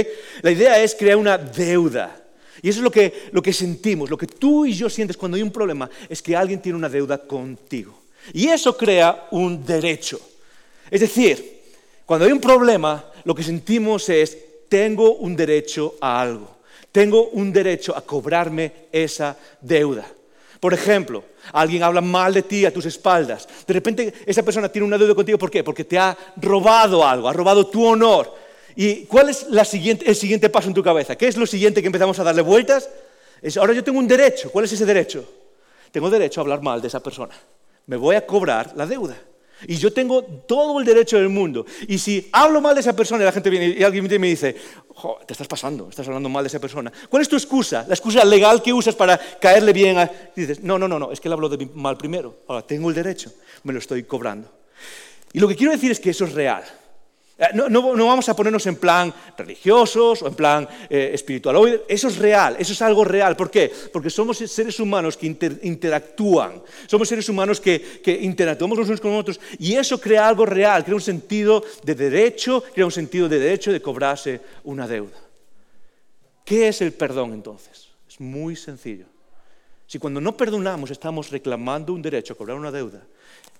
[0.42, 2.24] La idea es crear una deuda.
[2.62, 5.36] Y eso es lo que, lo que sentimos, lo que tú y yo sientes cuando
[5.36, 8.02] hay un problema, es que alguien tiene una deuda contigo.
[8.32, 10.20] Y eso crea un derecho.
[10.90, 11.62] Es decir,
[12.04, 16.56] cuando hay un problema, lo que sentimos es, tengo un derecho a algo,
[16.92, 20.06] tengo un derecho a cobrarme esa deuda.
[20.60, 23.46] Por ejemplo, alguien habla mal de ti a tus espaldas.
[23.66, 25.38] De repente esa persona tiene una deuda contigo.
[25.38, 25.62] ¿Por qué?
[25.62, 28.34] Porque te ha robado algo, ha robado tu honor.
[28.74, 31.16] ¿Y cuál es el siguiente paso en tu cabeza?
[31.16, 32.88] ¿Qué es lo siguiente que empezamos a darle vueltas?
[33.40, 34.50] Es, ahora yo tengo un derecho.
[34.50, 35.24] ¿Cuál es ese derecho?
[35.92, 37.34] Tengo derecho a hablar mal de esa persona.
[37.86, 39.16] Me voy a cobrar la deuda.
[39.66, 41.64] Y yo tengo todo el derecho del mundo.
[41.88, 44.54] Y si hablo mal de esa persona y la gente viene y alguien me dice,
[45.26, 46.92] te estás pasando, estás hablando mal de esa persona.
[47.08, 47.84] ¿Cuál es tu excusa?
[47.88, 50.10] La excusa legal que usas para caerle bien a...
[50.34, 52.40] dices, no, no, no, no, es que él habló mal primero.
[52.48, 54.50] Ahora tengo el derecho, me lo estoy cobrando.
[55.32, 56.64] Y lo que quiero decir es que eso es real.
[57.38, 61.82] Eh, no, vamos a ponernos en plan religiosos o en plan eh, espiritual.
[61.86, 63.36] Eso es real, eso es algo real.
[63.36, 63.70] ¿Por qué?
[63.92, 65.26] Porque somos seres humanos que
[65.62, 70.46] interactúan, somos seres humanos que, que, interactuamos los unos con otros y eso crea algo
[70.46, 75.18] real, crea un sentido de derecho, crea un sentido de derecho de cobrarse una deuda.
[76.42, 77.88] ¿Qué es el perdón entonces?
[78.08, 79.06] Es muy sencillo.
[79.86, 83.02] Si cuando no perdonamos estamos reclamando un derecho a cobrar una deuda,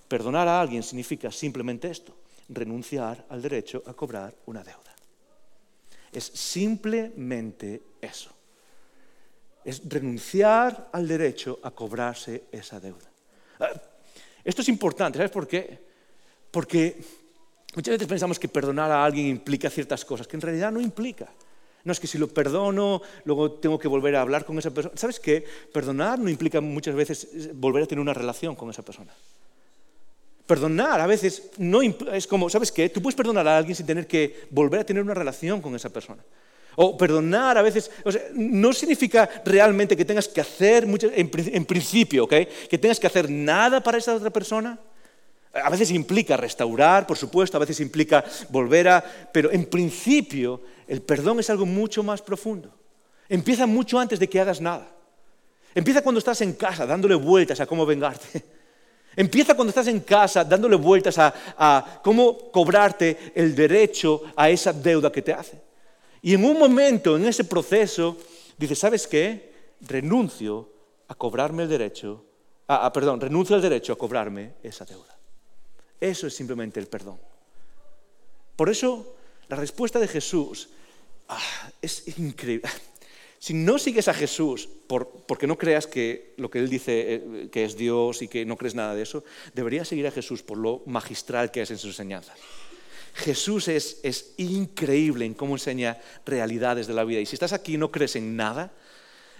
[0.07, 2.15] perdonar a alguien significa simplemente esto
[2.49, 4.95] renunciar al derecho a cobrar una deuda.
[6.11, 8.31] Es simplemente eso.
[9.63, 13.09] Es renunciar al derecho a cobrarse esa deuda.
[13.59, 13.69] Ah,
[14.43, 15.77] esto es importante, ¿sabes por qué?
[16.49, 17.01] Porque
[17.75, 21.27] muchas veces pensamos que perdonar a alguien implica ciertas cosas, que en realidad no implica.
[21.83, 24.95] No es que si lo perdono, luego tengo que volver a hablar con esa persona.
[24.97, 25.45] ¿Sabes qué?
[25.73, 29.13] Perdonar no implica muchas veces volver a tener una relación con esa persona.
[30.47, 32.87] Perdonar a veces no es como, ¿sabes qué?
[32.87, 35.89] Tú puedes perdonar a alguien sin tener que volver a tener una relación con esa
[35.89, 36.23] persona.
[36.77, 37.91] O perdonar a veces,
[38.33, 42.33] no significa realmente que tengas que hacer, en, principio, ¿ok?
[42.69, 44.79] Que tengas que hacer nada para esa otra persona.
[45.51, 49.03] A veces implica restaurar, por supuesto, a veces implica volver a...
[49.33, 52.73] Pero en principio el perdón es algo mucho más profundo.
[53.27, 54.87] Empieza mucho antes de que hagas nada.
[55.75, 58.56] Empieza cuando estás en casa dándole vueltas a cómo vengarte.
[59.17, 65.11] Empieza cuando estás en casa dándole vueltas a, cómo cobrarte el derecho a esa deuda
[65.11, 65.59] que te hace.
[66.21, 68.15] Y en un momento, en ese proceso,
[68.55, 69.73] dices, ¿sabes qué?
[69.81, 70.69] Renuncio
[71.07, 72.25] a cobrarme el derecho,
[72.93, 75.17] perdón, renuncio al derecho a cobrarme esa deuda.
[75.99, 77.19] Eso es simplemente el perdón.
[78.55, 79.15] Por eso,
[79.47, 80.69] la respuesta de Jesús
[81.27, 81.39] ah,
[81.81, 82.69] es increíble.
[83.39, 87.65] Si no sigues a Jesús porque no creas que lo que Él dice eh, que
[87.65, 89.23] es Dios y que no crees nada de eso,
[89.53, 92.37] deberías seguir a Jesús por lo magistral que es en sus enseñanzas.
[93.13, 97.19] Jesús es, es increíble en cómo enseña realidades de la vida.
[97.19, 98.71] Y si estás aquí y no crees en nada,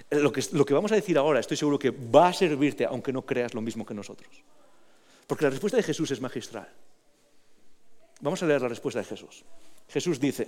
[0.10, 3.14] lo que, lo que vamos a decir ahora estoy seguro que va a servirte aunque
[3.14, 4.44] no creas lo mismo que nosotros.
[5.26, 6.68] Porque la respuesta de Jesús es magistral.
[8.22, 9.44] Vamos a leer la respuesta de Jesús.
[9.90, 10.48] Jesús dice,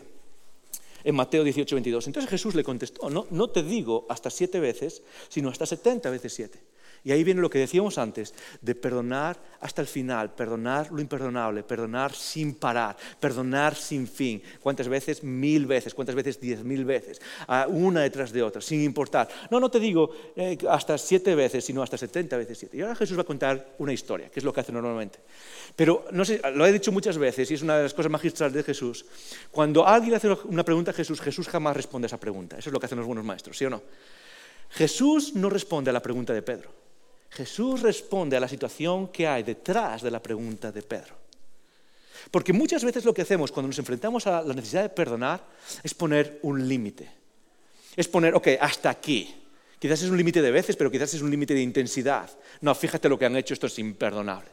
[1.04, 2.08] en Mateo 18, 22.
[2.08, 6.34] Entonces Jesús le contestó, no, no te digo hasta siete veces, sino hasta setenta veces
[6.34, 6.60] siete.
[7.04, 11.64] Y ahí viene lo que decíamos antes, de perdonar hasta el final, perdonar lo imperdonable,
[11.64, 14.42] perdonar sin parar, perdonar sin fin.
[14.62, 15.24] ¿Cuántas veces?
[15.24, 15.94] Mil veces.
[15.94, 16.40] ¿Cuántas veces?
[16.40, 17.22] Diez mil veces.
[17.70, 19.28] Una detrás de otra, sin importar.
[19.50, 22.78] No, no te digo eh, hasta siete veces, sino hasta setenta veces siete.
[22.78, 25.20] Y ahora Jesús va a contar una historia, que es lo que hace normalmente.
[25.76, 28.54] Pero no sé, lo he dicho muchas veces y es una de las cosas magistrales
[28.54, 29.06] de Jesús.
[29.52, 32.58] Cuando alguien hace una pregunta a Jesús, Jesús jamás responde a esa pregunta.
[32.58, 33.82] Eso es lo que hacen los buenos maestros, ¿sí o no?
[34.72, 36.89] Jesús no responde a la pregunta de Pedro.
[37.32, 41.16] Jesús responde a la situación que hay detrás de la pregunta de Pedro.
[42.32, 45.44] Porque muchas veces lo que hacemos cuando nos enfrentamos a la necesidad de perdonar
[45.84, 47.10] es poner un límite.
[47.96, 49.36] Es poner, ok, hasta aquí.
[49.80, 52.30] Quizás es un límite de veces, pero quizás es un límite de intensidad.
[52.62, 54.50] No, fíjate lo que han hecho, esto es imperdonable.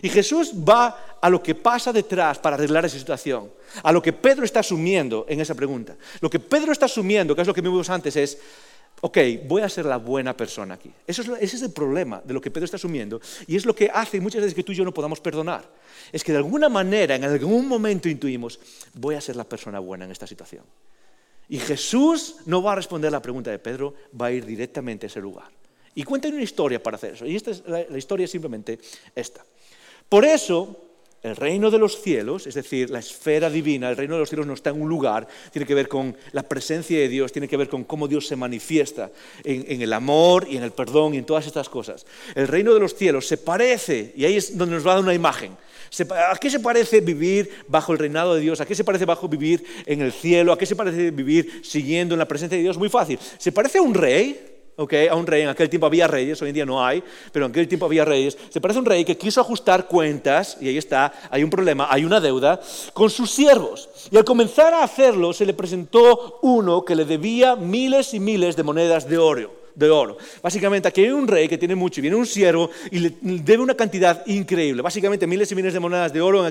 [0.00, 4.12] Y Jesús va a lo que pasa detrás para arreglar esa situación, a lo que
[4.12, 5.96] Pedro está asumiendo en esa pregunta.
[6.20, 8.38] Lo que Pedro está asumiendo, que es lo que vimos antes, es,
[9.04, 10.90] ok, voy a ser la buena persona aquí.
[11.06, 14.20] ese es el problema de lo que Pedro está asumiendo y es lo que hace
[14.20, 15.68] muchas veces que tú y yo no podamos perdonar.
[16.12, 18.60] Es que de alguna manera, en algún momento intuimos,
[18.94, 20.64] voy a ser la persona buena en esta situación.
[21.48, 25.08] Y Jesús no va a responder la pregunta de Pedro, va a ir directamente a
[25.08, 25.50] ese lugar.
[25.96, 27.26] Y cuéntanos una historia para hacer eso.
[27.26, 28.78] Y esta es, la historia es simplemente
[29.16, 29.44] esta.
[30.08, 30.91] Por eso,
[31.22, 34.46] el reino de los cielos, es decir, la esfera divina, el reino de los cielos
[34.46, 37.56] no está en un lugar, tiene que ver con la presencia de Dios, tiene que
[37.56, 39.10] ver con cómo Dios se manifiesta
[39.44, 42.06] en, el amor y en el perdón y en todas estas cosas.
[42.34, 45.04] El reino de los cielos se parece, y ahí es donde nos va a dar
[45.04, 45.56] una imagen.
[46.32, 48.60] ¿A qué se parece vivir bajo el reinado de Dios?
[48.60, 50.52] ¿A qué se parece bajo vivir en el cielo?
[50.52, 52.78] ¿A qué se parece vivir siguiendo en la presencia de Dios?
[52.78, 53.18] Muy fácil.
[53.38, 56.54] Se parece a un rey a un rey, en aquel tiempo había reyes, hoy en
[56.54, 59.16] día no hay, pero en aquel tiempo había reyes, se parece a un rey que
[59.16, 62.60] quiso ajustar cuentas, y ahí está, hay un problema, hay una deuda,
[62.92, 63.88] con sus siervos.
[64.10, 68.56] Y al comenzar a hacerlo, se le presentó uno que le debía miles y miles
[68.56, 70.16] de monedas de oro de oro.
[70.42, 73.62] Básicamente aquí hay un rey que tiene mucho y viene un siervo y le debe
[73.62, 74.82] una cantidad increíble.
[74.82, 76.50] Básicamente miles y miles de monedas de oro,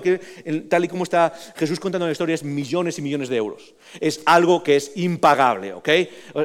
[0.69, 3.73] tal y como está Jesús contando la historia, es millones y millones de euros.
[3.99, 5.89] Es algo que es impagable, ¿ok?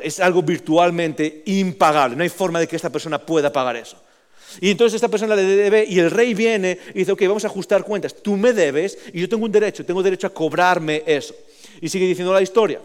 [0.03, 2.17] Es algo virtualmente impagable.
[2.17, 3.97] No hay forma de que esta persona pueda pagar eso.
[4.61, 7.49] Y entonces esta persona le debe y el rey viene y dice, ok, vamos a
[7.49, 8.15] ajustar cuentas.
[8.23, 11.35] Tú me debes y yo tengo un derecho, tengo derecho a cobrarme eso.
[11.81, 12.81] Y sigue diciendo la historia.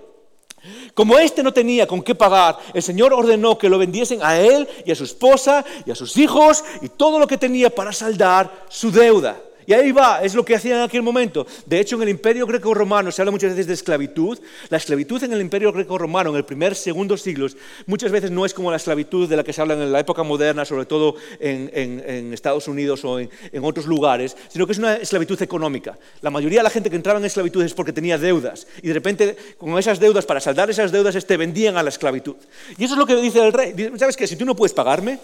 [0.94, 4.68] Como éste no tenía con qué pagar, el Señor ordenó que lo vendiesen a él
[4.86, 8.66] y a su esposa y a sus hijos y todo lo que tenía para saldar
[8.70, 9.38] su deuda.
[9.66, 11.46] Y ahí va, es lo que hacían en aquel momento.
[11.66, 14.40] De hecho, en el imperio greco-romano se habla muchas veces de esclavitud.
[14.70, 18.54] La esclavitud en el imperio greco-romano, en el primer, segundo siglos, muchas veces no es
[18.54, 22.34] como la esclavitud de la que se habla en la época moderna, sobre todo en,
[22.34, 23.30] Estados Unidos o en,
[23.62, 25.98] otros lugares, sino que es una esclavitud económica.
[26.22, 28.68] La mayoría de la gente que entraba en esclavitud es porque tenía deudas.
[28.82, 32.36] Y de repente, con esas deudas, para saldar esas deudas, te vendían a la esclavitud.
[32.78, 33.74] Y eso es lo que dice el rey.
[33.98, 34.28] ¿Sabes qué?
[34.28, 35.20] Si tú no puedes pagarme,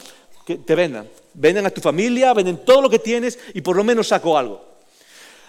[0.47, 1.09] que te vendan.
[1.33, 4.65] Venden a tu familia, venden todo lo que tienes y por lo menos saco algo.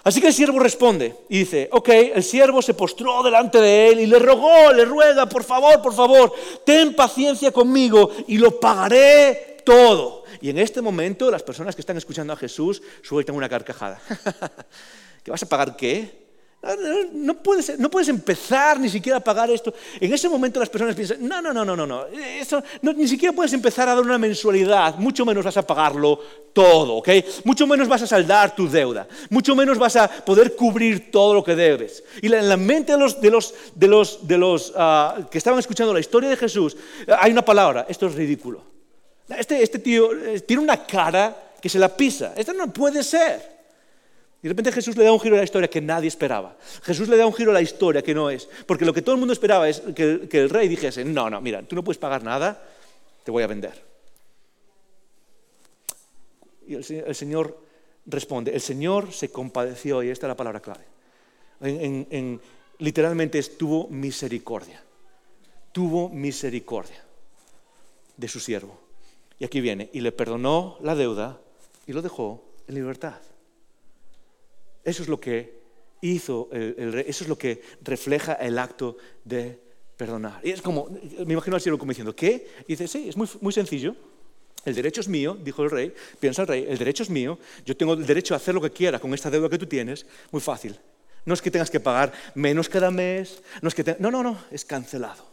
[0.03, 4.01] Así que el siervo responde y dice, ok, el siervo se postró delante de él
[4.01, 6.33] y le rogó, le ruega, por favor, por favor,
[6.67, 10.25] ten paciencia conmigo y lo pagaré todo.
[10.41, 14.01] Y en este momento las personas que están escuchando a Jesús sueltan una carcajada.
[15.23, 16.28] ¿Qué vas a pagar qué?
[17.13, 19.73] No puedes, no puedes empezar ni siquiera a pagar esto.
[20.01, 22.07] En ese momento las personas piensan, no, no, no, no, no, no.
[22.07, 26.21] Eso, ni siquiera puedes empezar a dar una mensualidad, mucho menos vas a pagarlo
[26.53, 27.09] todo, ¿ok?
[27.45, 31.45] Mucho menos vas a saldar tu deuda, mucho menos vas a poder cubrir todo lo
[31.45, 32.03] que debes.
[32.21, 35.61] Y en la mente de los, de los, de los, de los ah, que estaban
[35.61, 36.77] escuchando la historia de Jesús,
[37.21, 38.65] hay una palabra, esto es ridículo.
[39.29, 43.58] Este, este tío eh, tiene una cara que se la pisa, esto no puede ser.
[44.41, 46.57] Y de repente Jesús le da un giro a la historia que nadie esperaba.
[46.83, 48.49] Jesús le da un giro a la historia que no es.
[48.67, 51.63] Porque lo que todo el mundo esperaba es que, el rey dijese, no, no, mira,
[51.63, 52.63] tú no puedes pagar nada,
[53.25, 53.85] te voy a vender.
[56.69, 57.59] Y el, Señor
[58.07, 60.85] responde, el Señor se compadeció, y esta es la palabra clave.
[62.79, 64.85] literalmente tuvo misericordia.
[65.73, 67.03] Tuvo misericordia
[68.17, 68.79] de su siervo.
[69.41, 71.41] Y aquí viene, y le perdonó la deuda
[71.87, 73.17] y lo dejó en libertad.
[74.89, 75.59] Eso es lo que
[76.01, 79.61] hizo el, rey, eso es lo que refleja el acto de
[79.99, 80.41] perdonar.
[80.43, 80.89] Y es como,
[81.27, 82.49] me imagino al cielo como diciendo, ¿qué?
[82.67, 83.95] Y dice, sí, es muy, muy sencillo.
[84.65, 87.77] El derecho es mío, dijo el rey, piensa el rey, el derecho es mío, yo
[87.77, 90.41] tengo el derecho a hacer lo que quiera con esta deuda que tú tienes, muy
[90.41, 90.79] fácil.
[91.27, 94.39] No es que tengas que pagar menos cada mes, no es que no, no, no,
[94.51, 95.27] es cancelado.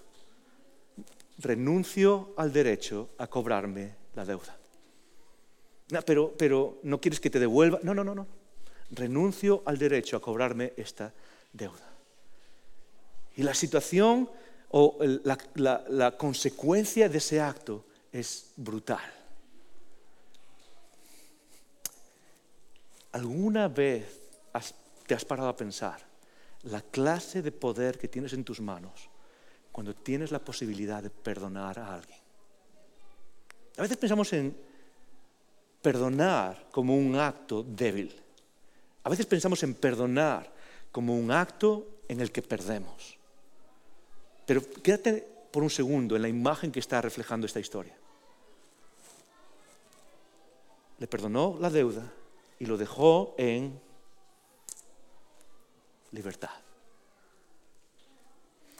[1.37, 4.57] Renuncio al derecho a cobrarme la deuda.
[6.05, 8.44] pero, pero no quieres que te devuelva, no, no, no, no
[8.91, 11.13] renuncio al derecho a cobrarme esta
[11.51, 11.89] deuda.
[13.35, 14.29] Y la situación
[14.69, 19.03] o la, consecuencia de ese acto es brutal.
[23.11, 24.19] ¿Alguna vez
[25.07, 26.01] te has parado a pensar
[26.63, 29.09] la clase de poder que tienes en tus manos
[29.71, 32.19] cuando tienes la posibilidad de perdonar a alguien?
[33.77, 34.55] A veces pensamos en
[35.81, 38.24] perdonar como un acto débil.
[39.05, 40.51] A veces pensamos en perdonar
[40.91, 43.17] como un acto en el que perdemos.
[44.47, 47.95] Pero quédate por un segundo en la imagen que está reflejando esta historia.
[50.97, 52.11] Le perdonó la deuda
[52.57, 53.79] y lo dejó en
[56.11, 56.57] libertad.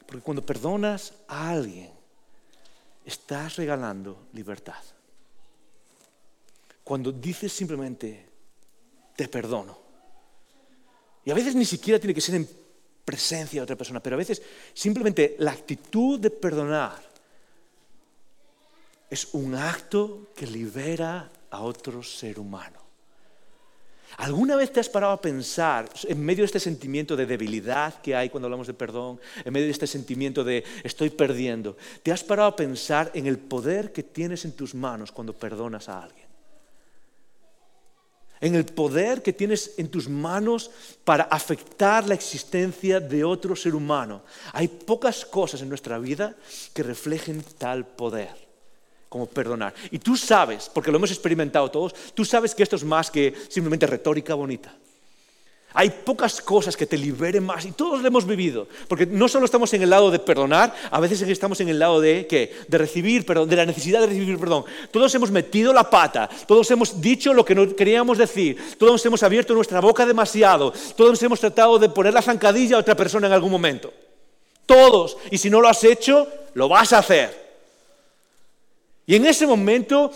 [0.08, 1.92] Porque cuando perdonas a alguien,
[3.06, 4.82] estás regalando libertad.
[6.84, 8.28] Cuando dices simplemente,
[9.16, 9.85] te perdono,
[11.26, 12.48] y a veces ni siquiera tiene que ser en
[13.04, 14.42] presencia de otra persona, pero a veces
[14.74, 17.04] simplemente la actitud de perdonar
[19.10, 22.86] es un acto que libera a otro ser humano.
[24.18, 28.16] ¿Alguna vez te has parado a pensar, en medio de este sentimiento de debilidad que
[28.16, 32.24] hay cuando hablamos de perdón, en medio de este sentimiento de estoy perdiendo, te has
[32.24, 36.25] parado a pensar en el poder que tienes en tus manos cuando perdonas a alguien?
[38.46, 40.70] En el poder que tienes en tus manos
[41.04, 44.22] para afectar la existencia de otro ser humano.
[44.54, 46.36] Hay pocas cosas en nuestra vida
[46.74, 48.30] que reflejen tal poder
[49.10, 49.74] como perdonar.
[49.90, 53.34] Y tú sabes, porque lo hemos experimentado todos, tú sabes que esto es más que
[53.50, 54.76] simplemente retórica bonita.
[55.78, 59.44] Hay pocas cosas que te liberen más y todos lo hemos vivido, porque no solo
[59.44, 62.56] estamos en el lado de perdonar, a veces estamos en el lado de ¿qué?
[62.68, 64.64] de recibir perdón, de la necesidad de recibir perdón.
[64.90, 69.22] Todos hemos metido la pata, todos hemos dicho lo que no queríamos decir, todos hemos
[69.22, 73.34] abierto nuestra boca demasiado, todos hemos tratado de poner la zancadilla a otra persona en
[73.34, 73.92] algún momento.
[74.66, 77.45] Todos, y si no lo has hecho, lo vas a hacer.
[79.08, 80.12] Y en ese momento,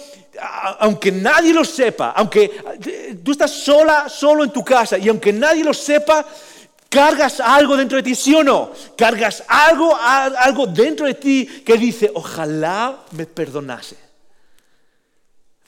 [0.80, 2.52] aunque nadie lo sepa, aunque
[2.86, 6.26] eh, tú estás sola, solo en tu casa, y aunque nadie lo sepa,
[6.90, 8.72] cargas algo dentro de ti, ¿sí o no?
[8.98, 14.09] Cargas algo, algo dentro de ti que dice, ojalá me perdonase.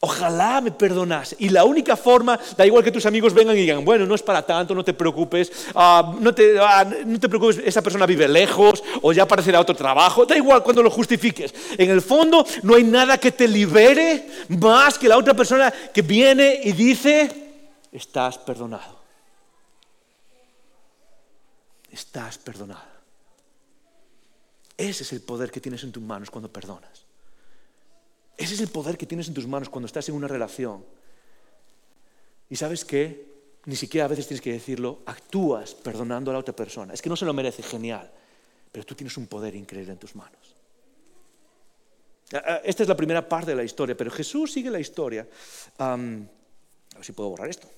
[0.04, 1.36] Ojalá me perdonase.
[1.38, 4.24] Y la única forma, da igual que tus amigos vengan y digan, bueno, no es
[4.24, 8.28] para tanto, no te preocupes, ah, no, te, ah, no te preocupes, esa persona vive
[8.28, 11.54] lejos o ya aparecerá otro trabajo, da igual cuando lo justifiques.
[11.78, 16.02] En el fondo no hay nada que te libere más que la otra persona que
[16.02, 17.52] viene y dice,
[17.92, 19.00] estás perdonado.
[21.92, 22.90] Estás perdonado.
[24.76, 27.11] Ese es el poder que tienes en tus manos cuando perdonas.
[28.42, 30.84] Ese es el poder que tienes en tus manos cuando estás en una relación.
[32.50, 33.30] Y sabes qué?
[33.66, 36.94] Ni siquiera a veces tienes que decirlo, actúas perdonando a la otra persona.
[36.94, 38.12] Es que no se lo merece, genial.
[38.72, 40.56] Pero tú tienes un poder increíble en tus manos.
[42.34, 45.28] Ah, ah, esta es la primera parte de la historia, pero Jesús sigue la historia.
[45.78, 47.70] a ver si puedo borrar esto.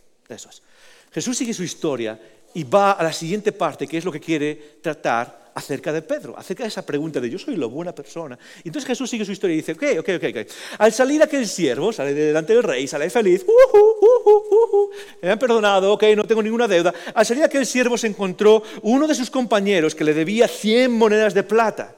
[1.12, 2.20] Jesús sigue su historia
[2.54, 6.38] y va a la siguiente parte, que es lo que quiere tratar acerca de Pedro,
[6.38, 8.38] acerca de esa pregunta de yo soy la buena persona.
[8.64, 10.52] Y entonces Jesús sigue su historia y dice, ok, ok, ok, ok.
[10.80, 14.90] Al salir aquel siervo, sale delante del rey, sale feliz, uh, uh, uh,
[15.22, 16.94] me han perdonado, ok, no tengo ninguna deuda.
[17.14, 21.34] Al salir aquel siervo se encontró uno de sus compañeros que le debía 100 monedas
[21.34, 21.96] de plata.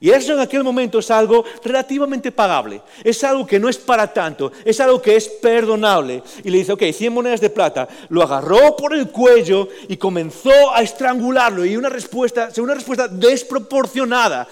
[0.00, 4.12] Y eso en aquel momento es algo relativamente pagable, es algo que no es para
[4.12, 6.22] tanto, es algo que es perdonable.
[6.42, 10.74] Y le dice, ok, 100 monedas de plata, lo agarró por el cuello y comenzó
[10.74, 11.64] a estrangularlo.
[11.64, 14.46] Y una respuesta, una respuesta desproporcionada.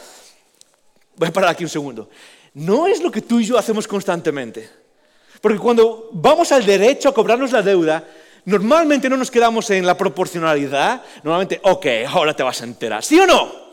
[1.16, 2.09] Voy a parar aquí un segundo.
[2.55, 4.70] No es lo que tú y yo hacemos constantemente.
[5.40, 8.05] Porque cuando vamos al derecho a cobrarnos la deuda,
[8.45, 11.03] normalmente no nos quedamos en la proporcionalidad.
[11.24, 13.03] Normalmente, ok, ahora te vas a enterar.
[13.03, 13.72] ¿Sí o no?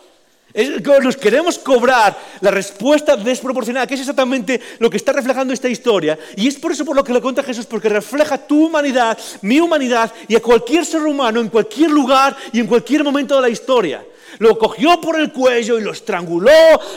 [1.04, 6.18] Nos queremos cobrar la respuesta desproporcionada, que es exactamente lo que está reflejando esta historia.
[6.36, 9.60] Y es por eso por lo que le cuenta Jesús, porque refleja tu humanidad, mi
[9.60, 13.50] humanidad y a cualquier ser humano en cualquier lugar y en cualquier momento de la
[13.50, 14.04] historia.
[14.40, 16.52] Lo cogió por el cuello y lo estranguló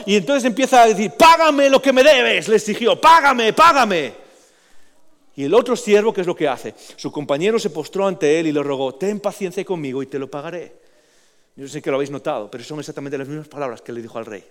[0.06, 4.14] y entonces empieza a decir, págame lo que me debes, le exigió, págame, págame.
[5.36, 6.74] Y el otro siervo, ¿qué es lo que hace?
[6.96, 10.30] Su compañero se postró ante él y le rogó, ten paciencia conmigo y te lo
[10.30, 10.72] pagaré.
[11.56, 14.18] Yo sé que lo habéis notado, pero son exactamente las mismas palabras que le dijo
[14.18, 14.44] al rey.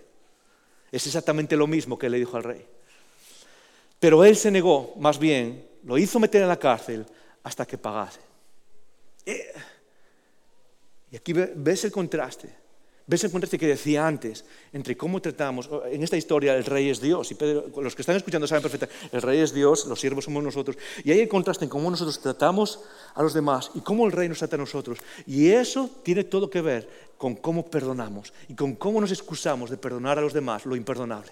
[0.92, 2.66] Es exactamente lo mismo que le dijo al rey.
[4.00, 7.06] Pero él se negó, más bien, lo hizo meter en la cárcel
[7.44, 8.20] hasta que pagase.
[9.26, 9.54] Eh,
[11.12, 12.61] y aquí ves el contraste.
[13.08, 15.70] ¿Ves el contraste que decía antes entre cómo tratamos?
[15.92, 17.38] En esta historia el rey es Dios, y
[17.82, 21.12] los que están escuchando saben perfectamente, el rey es Dios, los siervos somos nosotros, y
[21.12, 22.80] hay el contraste en cómo nosotros tratamos
[23.16, 25.00] a los demás y cómo el rey nos trata a nosotros.
[25.26, 26.88] Y eso tiene todo que ver
[27.18, 31.32] con cómo perdonamos y con cómo nos excusamos de perdonar a los demás lo imperdonable.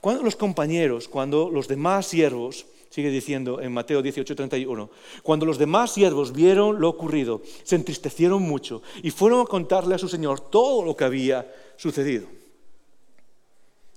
[0.00, 4.90] Cuando los compañeros, cuando los demás siervos sigue diciendo en Mateo 18:31,
[5.22, 9.98] cuando los demás siervos vieron lo ocurrido, se entristecieron mucho y fueron a contarle a
[9.98, 12.26] su señor todo lo que había sucedido.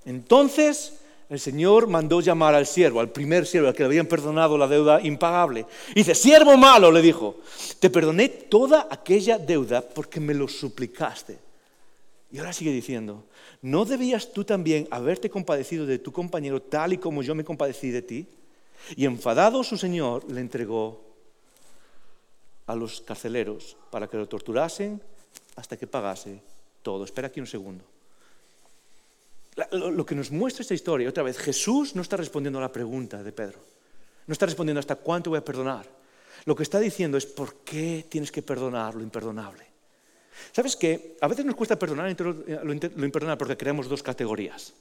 [0.05, 0.93] Entonces
[1.27, 4.67] el Señor mandó llamar al siervo, al primer siervo, al que le habían perdonado la
[4.67, 5.65] deuda impagable.
[5.91, 7.37] Y dice, siervo malo, le dijo,
[7.79, 11.39] te perdoné toda aquella deuda porque me lo suplicaste.
[12.31, 13.25] Y ahora sigue diciendo,
[13.61, 17.89] ¿no debías tú también haberte compadecido de tu compañero tal y como yo me compadecí
[17.89, 18.27] de ti?
[18.95, 21.01] Y enfadado su señor le entregó
[22.67, 25.01] a los carceleros para que lo torturasen
[25.55, 26.41] hasta que pagase
[26.81, 27.03] todo.
[27.05, 27.83] Espera aquí un segundo.
[29.71, 33.23] Lo que nos muestra esta historia, otra vez, Jesús no está respondiendo a la pregunta
[33.23, 33.59] de Pedro.
[34.27, 35.87] No está respondiendo hasta cuánto voy a perdonar.
[36.45, 39.65] Lo que está diciendo es por qué tienes que perdonar lo imperdonable.
[40.51, 41.15] ¿Sabes qué?
[41.21, 44.73] A veces nos cuesta perdonar lo imperdonable porque creamos dos categorías.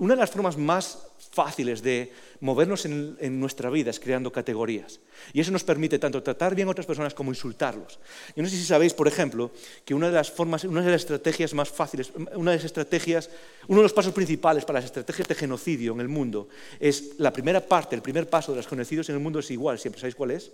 [0.00, 0.96] Una de las formas más
[1.30, 4.98] fáciles de movernos en, nuestra vida es creando categorías.
[5.34, 7.98] Y eso nos permite tanto tratar bien a otras personas como insultarlos.
[8.34, 9.50] Yo no sé si sabéis, por ejemplo,
[9.84, 13.28] que una de las formas, una de las estrategias más fáciles, una de las estrategias,
[13.68, 16.48] uno de los pasos principales para las estrategias de genocidio en el mundo
[16.80, 19.78] es la primera parte, el primer paso de los genocidios en el mundo es igual,
[19.78, 20.50] siempre sabéis cuál es.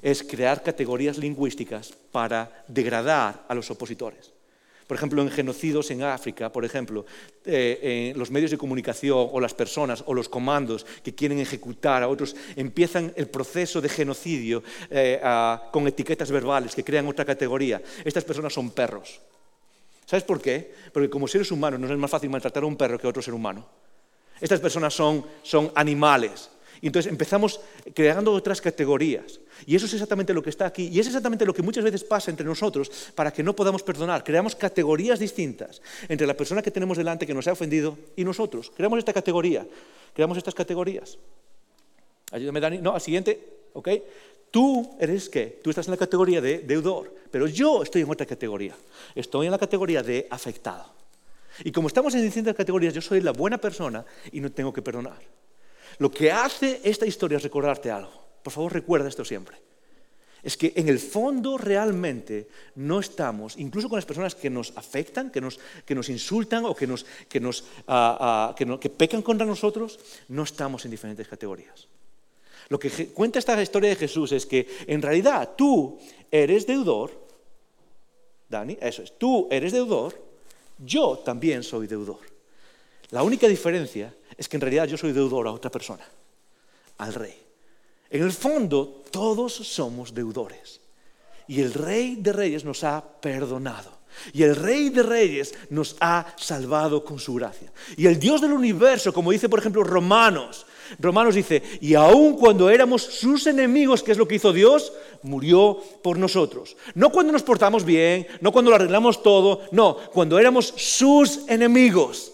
[0.00, 4.37] Es crear categorías lingüísticas para degradar a los opositores.
[4.88, 7.04] Por ejemplo, en genocidios en África, por ejemplo,
[7.44, 12.08] eh, los medios de comunicación o las personas o los comandos que quieren ejecutar a
[12.08, 15.20] otros empiezan el proceso de genocidio eh,
[15.70, 17.82] con etiquetas verbales que crean otra categoría.
[18.02, 19.20] Estas personas son perros.
[20.06, 20.72] ¿Sabes por qué?
[20.90, 23.20] Porque como seres humanos nos es más fácil maltratar a un perro que a otro
[23.20, 23.66] ser humano.
[24.40, 26.48] Estas personas son, son animales.
[26.80, 27.60] Y entonces empezamos
[27.94, 29.40] creando otras categorías.
[29.66, 30.88] Y eso es exactamente lo que está aquí.
[30.88, 34.22] Y es exactamente lo que muchas veces pasa entre nosotros para que no podamos perdonar.
[34.22, 38.70] Creamos categorías distintas entre la persona que tenemos delante que nos ha ofendido y nosotros.
[38.76, 39.66] Creamos esta categoría.
[40.14, 41.18] Creamos estas categorías.
[42.30, 42.78] Ayúdame, Dani.
[42.78, 43.40] No, al siguiente.
[43.72, 43.88] ¿Ok?
[44.50, 45.60] Tú eres qué?
[45.62, 47.14] Tú estás en la categoría de deudor.
[47.30, 48.74] Pero yo estoy en otra categoría.
[49.14, 50.98] Estoy en la categoría de afectado.
[51.64, 54.80] Y como estamos en distintas categorías, yo soy la buena persona y no tengo que
[54.80, 55.18] perdonar.
[55.98, 58.12] Lo que hace esta historia es recordarte algo.
[58.42, 59.56] Por favor, recuerda esto siempre.
[60.42, 65.30] Es que en el fondo realmente no estamos, incluso con las personas que nos afectan,
[65.30, 69.22] que nos, que nos insultan o que, nos, que, nos, ah, ah, que, que pecan
[69.22, 71.88] contra nosotros, no estamos en diferentes categorías.
[72.68, 75.98] Lo que cuenta esta historia de Jesús es que en realidad tú
[76.30, 77.26] eres deudor,
[78.48, 80.14] Dani, eso es, tú eres deudor,
[80.78, 82.37] yo también soy deudor.
[83.10, 86.04] La única diferencia es que en realidad yo soy deudor a otra persona,
[86.98, 87.36] al rey.
[88.10, 90.80] En el fondo, todos somos deudores.
[91.46, 93.98] Y el rey de reyes nos ha perdonado.
[94.32, 97.72] Y el Rey de Reyes nos ha salvado con su gracia.
[97.96, 100.66] Y el Dios del universo, como dice por ejemplo Romanos,
[100.98, 104.92] Romanos dice, y aun cuando éramos sus enemigos, ¿qué es lo que hizo Dios?
[105.22, 106.76] Murió por nosotros.
[106.94, 112.32] No cuando nos portamos bien, no cuando lo arreglamos todo, no, cuando éramos sus enemigos.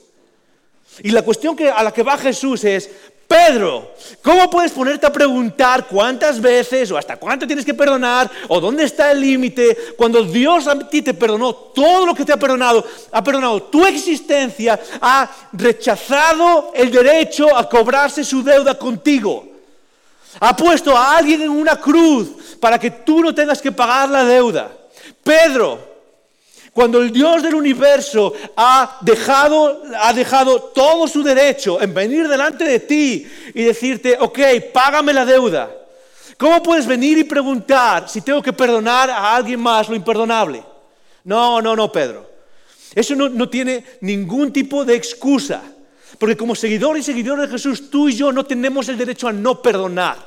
[1.02, 2.90] Y la cuestión que, a la que va Jesús es,
[3.26, 3.92] Pedro,
[4.22, 8.84] ¿cómo puedes ponerte a preguntar cuántas veces o hasta cuánto tienes que perdonar o dónde
[8.84, 12.86] está el límite cuando Dios a ti te perdonó todo lo que te ha perdonado,
[13.10, 19.48] ha perdonado tu existencia, ha rechazado el derecho a cobrarse su deuda contigo?
[20.40, 22.28] Ha puesto a alguien en una cruz
[22.60, 24.70] para que tú no tengas que pagar la deuda.
[25.22, 25.93] Pedro,
[26.74, 32.64] cuando el Dios del universo ha dejado, ha dejado todo su derecho en venir delante
[32.64, 34.40] de ti y decirte, ok,
[34.72, 35.70] págame la deuda.
[36.36, 40.64] ¿Cómo puedes venir y preguntar si tengo que perdonar a alguien más lo imperdonable?
[41.22, 42.28] No, no, no, Pedro.
[42.92, 45.62] Eso no, no tiene ningún tipo de excusa.
[46.18, 49.32] Porque como seguidor y seguidor de Jesús, tú y yo no tenemos el derecho a
[49.32, 50.18] no perdonar.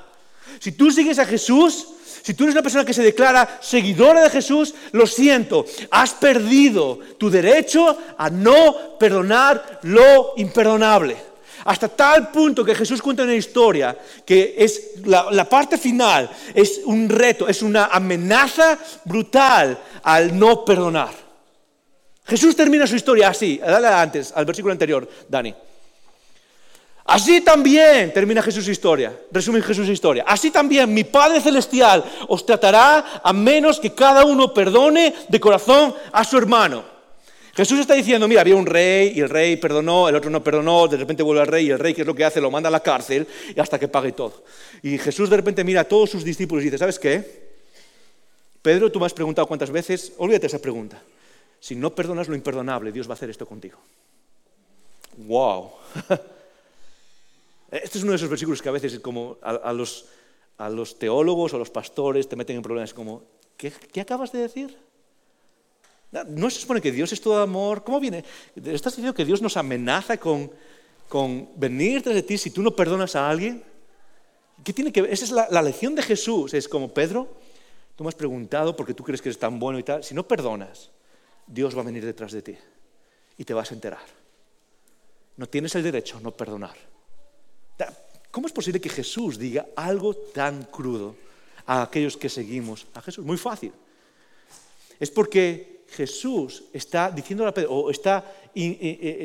[0.59, 1.89] Si tú sigues a Jesús,
[2.27, 6.99] si tú eres una persona que se declara seguidora de Jesús, lo siento, has perdido
[7.17, 11.15] tu derecho a no perdonar lo imperdonable.
[11.63, 16.81] Hasta tal punto que Jesús cuenta una historia que es la, la, parte final, es
[16.83, 21.13] un reto, es una amenaza brutal al no perdonar.
[22.25, 25.55] Jesús termina su historia así, dale antes, al versículo anterior, Dani.
[27.07, 33.21] Así también, termina Jesús historia, resume Jesús historia, así también mi Padre Celestial os tratará
[33.23, 36.83] a menos que cada uno perdone de corazón a su hermano.
[37.55, 40.89] Jesús está diciendo, mira, había un rey y el rey perdonó, el otro no perdonó,
[40.89, 42.41] de repente vuelve al rey y el rey, ¿qué es lo que hace?
[42.41, 44.43] Lo manda a la cárcel y hasta que pague todo.
[44.83, 47.47] Y Jesús de repente mira a todos sus discípulos y dice, ¿sabes qué?
[48.61, 51.01] Pedro, tú me has preguntado cuántas veces, olvídate esa pregunta.
[51.61, 53.77] Si no perdonas lo imperdonable, Dios va a hacer esto contigo.
[55.15, 55.71] ¡Wow!
[57.69, 60.05] Este es uno de esos versículos que a veces como a, los,
[60.97, 63.23] teólogos o a los pastores te meten en problemas como,
[63.57, 64.77] ¿qué, acabas de decir?
[66.27, 67.83] ¿No se supone que Dios es todo amor?
[67.83, 68.23] ¿Cómo viene?
[68.55, 70.49] ¿Estás diciendo que Dios nos amenaza con,
[71.57, 73.63] venir tras de ti si tú no perdonas a alguien?
[74.63, 75.11] ¿Qué tiene que ver?
[75.11, 76.53] Esa es la, la lección de Jesús.
[76.53, 77.27] Es como, Pedro,
[77.95, 80.03] tú me has preguntado porque tú crees que eres tan bueno y tal.
[80.03, 80.89] Si no perdonas,
[81.45, 82.57] Dios va a venir detrás de ti
[83.37, 83.99] y te vas a enterar.
[85.35, 86.96] No tienes el derecho a no perdonar.
[88.37, 91.15] ¿Cómo es posible que Jesús diga algo tan crudo
[91.65, 93.25] a aquellos que seguimos a Jesús?
[93.25, 93.73] Muy fácil.
[94.99, 98.23] Es porque Jesús está diciendo a Pedro, o está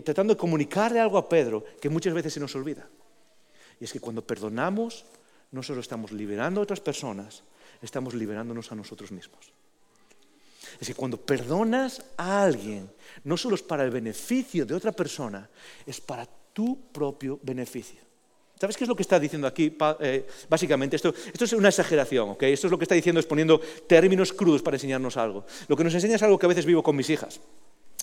[0.02, 2.88] tratando de comunicarle algo a Pedro que muchas veces se nos olvida.
[3.78, 5.04] Y es que cuando perdonamos,
[5.50, 7.42] no solo estamos liberando a otras personas,
[7.82, 9.52] estamos liberándonos a nosotros mismos.
[10.80, 12.90] Es que cuando perdonas a alguien,
[13.24, 15.50] no solo es para el beneficio de otra persona,
[15.84, 18.10] es para tu propio beneficio.
[18.62, 19.76] ¿Sabes qué es lo que está diciendo aquí?
[19.98, 22.44] Eh, básicamente, esto, es una exageración, ¿ok?
[22.44, 25.44] Esto es lo que está diciendo, es poniendo términos crudos para enseñarnos algo.
[25.66, 27.40] Lo que nos enseña es algo que a veces vivo con mis hijas.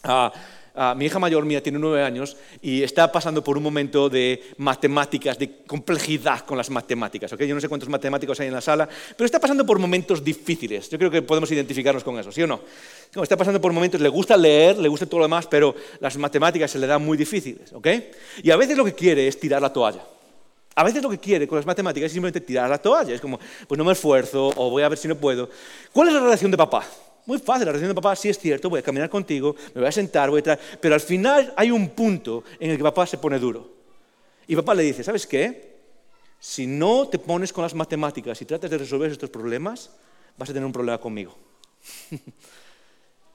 [0.03, 0.33] Ah,
[0.75, 4.53] ah, mi hija mayor mía tiene nueve años y está pasando por un momento de
[4.57, 7.31] matemáticas, de complejidad con las matemáticas.
[7.31, 7.43] ¿ok?
[7.43, 10.89] Yo no sé cuántos matemáticos hay en la sala, pero está pasando por momentos difíciles.
[10.89, 12.59] Yo creo que podemos identificarnos con eso, ¿sí o no?
[13.23, 16.69] Está pasando por momentos, le gusta leer, le gusta todo lo demás, pero las matemáticas
[16.69, 17.71] se le dan muy difíciles.
[17.71, 17.87] ¿ok?
[18.43, 20.18] Y a veces lo que quiere es tirar la toalla.
[20.75, 23.13] A veces lo que quiere con las matemáticas es simplemente tirar la toalla.
[23.13, 25.49] Es como, pues no me esfuerzo o voy a ver si no puedo.
[25.91, 26.85] ¿Cuál es la relación de papá?
[27.25, 29.87] Muy fácil, la relación de papá sí es cierto, voy a caminar contigo, me voy
[29.87, 30.59] a sentar, voy a traer...
[30.81, 33.69] Pero al final hay un punto en el que papá se pone duro.
[34.47, 35.77] Y papá le dice, ¿sabes qué?
[36.39, 39.91] Si no te pones con las matemáticas y tratas de resolver estos problemas,
[40.37, 41.37] vas a tener un problema conmigo.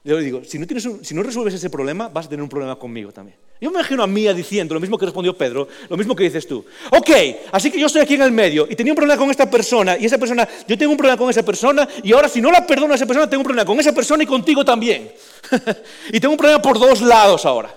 [0.05, 0.67] Yo le digo, si no,
[1.01, 3.39] si no resuelves ese problema, vas a tener un problema conmigo también.
[3.59, 6.45] Yo me imagino a Mía diciendo lo mismo que respondió Pedro, lo mismo que dices
[6.45, 6.63] tú.
[6.91, 7.09] Ok,
[7.51, 9.97] así que yo estoy aquí en el medio y tenía un problema con esta persona
[9.97, 12.67] y esa persona, yo tengo un problema con esa persona y ahora si no la
[12.67, 15.11] perdono a esa persona, tengo un problema con esa persona y contigo también.
[16.13, 17.75] y tengo un problema por dos lados ahora.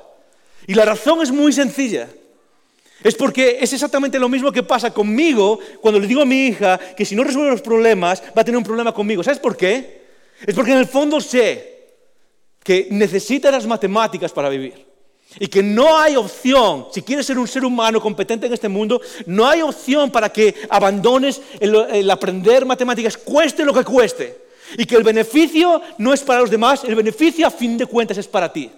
[0.66, 2.10] Y la razón es muy sencilla.
[3.02, 6.78] Es porque es exactamente lo mismo que pasa conmigo cuando le digo a mi hija
[6.94, 9.22] que si no resuelve los problemas va a tener un problema conmigo.
[9.22, 10.02] ¿Sabes por qué?
[10.46, 11.77] Es porque en el fondo sé
[12.68, 14.74] que necesita las matemáticas para vivir.
[15.40, 19.00] Y que no hay opción, si quieres ser un ser humano competente en este mundo,
[19.24, 24.48] no hay opción para que abandones el, aprender matemáticas, cueste lo que cueste.
[24.76, 28.18] Y que el beneficio no es para los demás, el beneficio a fin de cuentas
[28.18, 28.70] es para ti.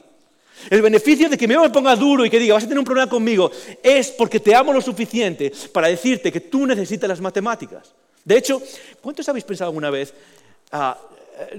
[0.70, 3.11] El beneficio de que me ponga duro y que diga, vas a tener un problema
[3.11, 3.51] conmigo,
[3.82, 7.93] es porque te amo lo suficiente para decirte que tú necesitas las matemáticas.
[8.24, 8.62] De hecho,
[9.01, 10.14] ¿cuántos habéis pensado alguna vez?
[10.70, 10.97] Ah,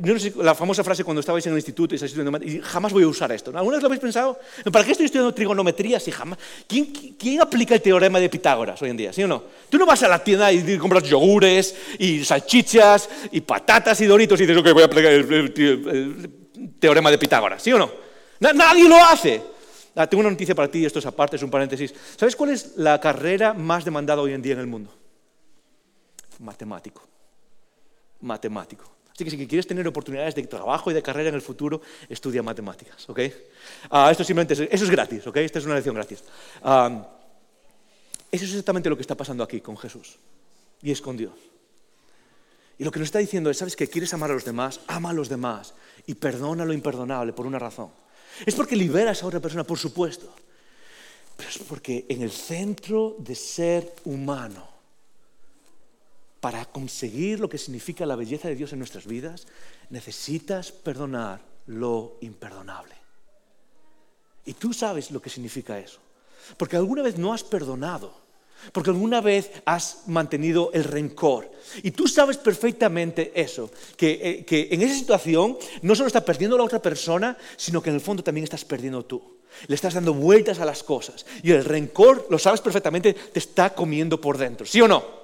[0.01, 2.93] no sé, la famosa frase cuando estabais en el instituto y estáis estudiando, y jamás
[2.93, 3.51] voy a usar esto.
[3.55, 4.39] ¿Alguna vez lo habéis pensado?
[4.71, 6.37] ¿Para qué estoy estudiando trigonometría si jamás?
[6.67, 6.85] ¿Quién,
[7.17, 9.13] ¿Quién, aplica el teorema de Pitágoras hoy en día?
[9.13, 9.43] ¿Sí o no?
[9.69, 14.39] Tú no vas a la tienda y compras yogures y salchichas y patatas y doritos
[14.39, 16.29] y dices, ok, voy a aplicar el,
[16.79, 17.61] teorema de Pitágoras.
[17.63, 17.91] ¿Sí o no?
[18.39, 19.41] nadie lo hace.
[19.95, 21.93] Ah, tengo una noticia para ti, esto es aparte, es un paréntesis.
[22.15, 24.93] ¿Sabes cuál es la carrera más demandada hoy en día en el mundo?
[26.39, 27.03] Matemático.
[28.21, 29.00] Matemático.
[29.21, 32.41] Así que si quieres tener oportunidades de trabajo y de carrera en el futuro, estudia
[32.41, 33.19] matemáticas, ¿ok?
[33.91, 35.37] Ah, esto simplemente es, eso es gratis, ¿ok?
[35.37, 36.23] Esta es una lección gratis.
[38.31, 40.17] eso es exactamente lo que está pasando aquí con Jesús
[40.81, 41.33] y es con Dios.
[42.79, 44.79] Y lo que nos está diciendo es, ¿sabes que quieres amar a los demás?
[44.87, 45.75] Ama a los demás
[46.07, 47.91] y perdona lo imperdonable por una razón.
[48.43, 50.33] Es porque liberas a otra persona, por supuesto,
[51.37, 54.67] pero es porque en el centro de ser humano
[56.41, 59.45] para conseguir lo que significa la belleza de Dios en nuestras vidas,
[59.91, 62.95] necesitas perdonar lo imperdonable.
[64.45, 65.99] Y tú sabes lo que significa eso.
[66.57, 68.19] Porque alguna vez no has perdonado.
[68.71, 71.51] Porque alguna vez has mantenido el rencor.
[71.83, 76.63] Y tú sabes perfectamente eso, que, eh, en esa situación no solo está perdiendo la
[76.63, 79.39] otra persona, sino que en el fondo también estás perdiendo tú.
[79.67, 81.25] Le estás dando vueltas a las cosas.
[81.43, 84.65] Y el rencor, lo sabes perfectamente, te está comiendo por dentro.
[84.65, 85.20] ¿Sí o no?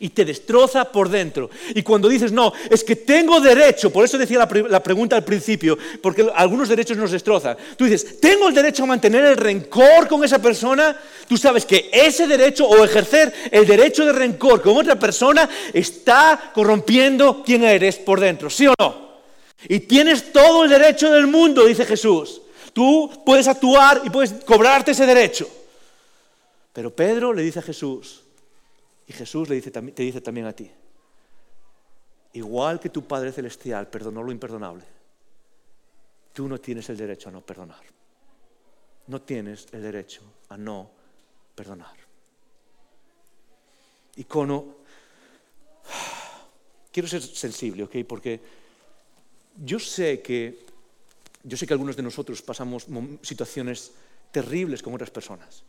[0.00, 1.50] Y te destroza por dentro.
[1.74, 5.78] Y cuando dices, no, es que tengo derecho, por eso decía la, pregunta al principio,
[6.02, 7.56] porque algunos derechos nos destrozan.
[7.76, 10.96] Tú dices, tengo el derecho a mantener el rencor con esa persona.
[11.28, 16.50] Tú sabes que ese derecho o ejercer el derecho de rencor con otra persona está
[16.54, 19.08] corrompiendo quién eres por dentro, ¿sí o no?
[19.68, 22.42] Y tienes todo el derecho del mundo, dice Jesús.
[22.72, 25.48] Tú puedes actuar y puedes cobrarte ese derecho.
[26.72, 28.20] Pero Pedro le dice a Jesús,
[29.08, 30.70] y Jesús le dice, te dice también a ti,
[32.34, 34.84] igual que tu Padre Celestial perdonó lo imperdonable,
[36.34, 37.82] tú no tienes el derecho a no perdonar.
[39.06, 40.90] No tienes el derecho a no
[41.54, 41.96] perdonar.
[44.16, 44.76] Y Cono,
[46.92, 47.96] quiero ser sensible, ¿ok?
[48.06, 48.40] Porque
[49.56, 50.66] yo sé que,
[51.42, 52.86] yo sé que algunos de nosotros pasamos
[53.22, 53.92] situaciones
[54.30, 55.64] terribles con otras personas.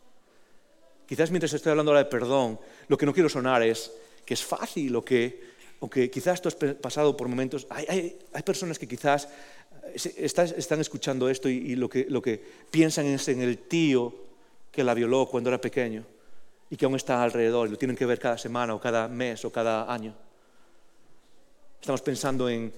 [1.10, 3.92] Quizás mientras estoy hablando ahora de perdón, lo que no quiero sonar es
[4.24, 5.42] que es fácil o que,
[6.14, 7.66] quizás tú has pasado por momentos...
[7.72, 9.28] Hay, personas que quizás
[9.88, 12.40] eh, están escuchando esto y, lo, que,
[12.70, 14.14] piensan es en el tío
[14.72, 16.06] que la violó cuando era pequeño
[16.70, 19.44] y que aún está alrededor y lo tienen que ver cada semana o cada mes
[19.46, 20.14] o cada año.
[21.82, 22.72] Estamos pensando en,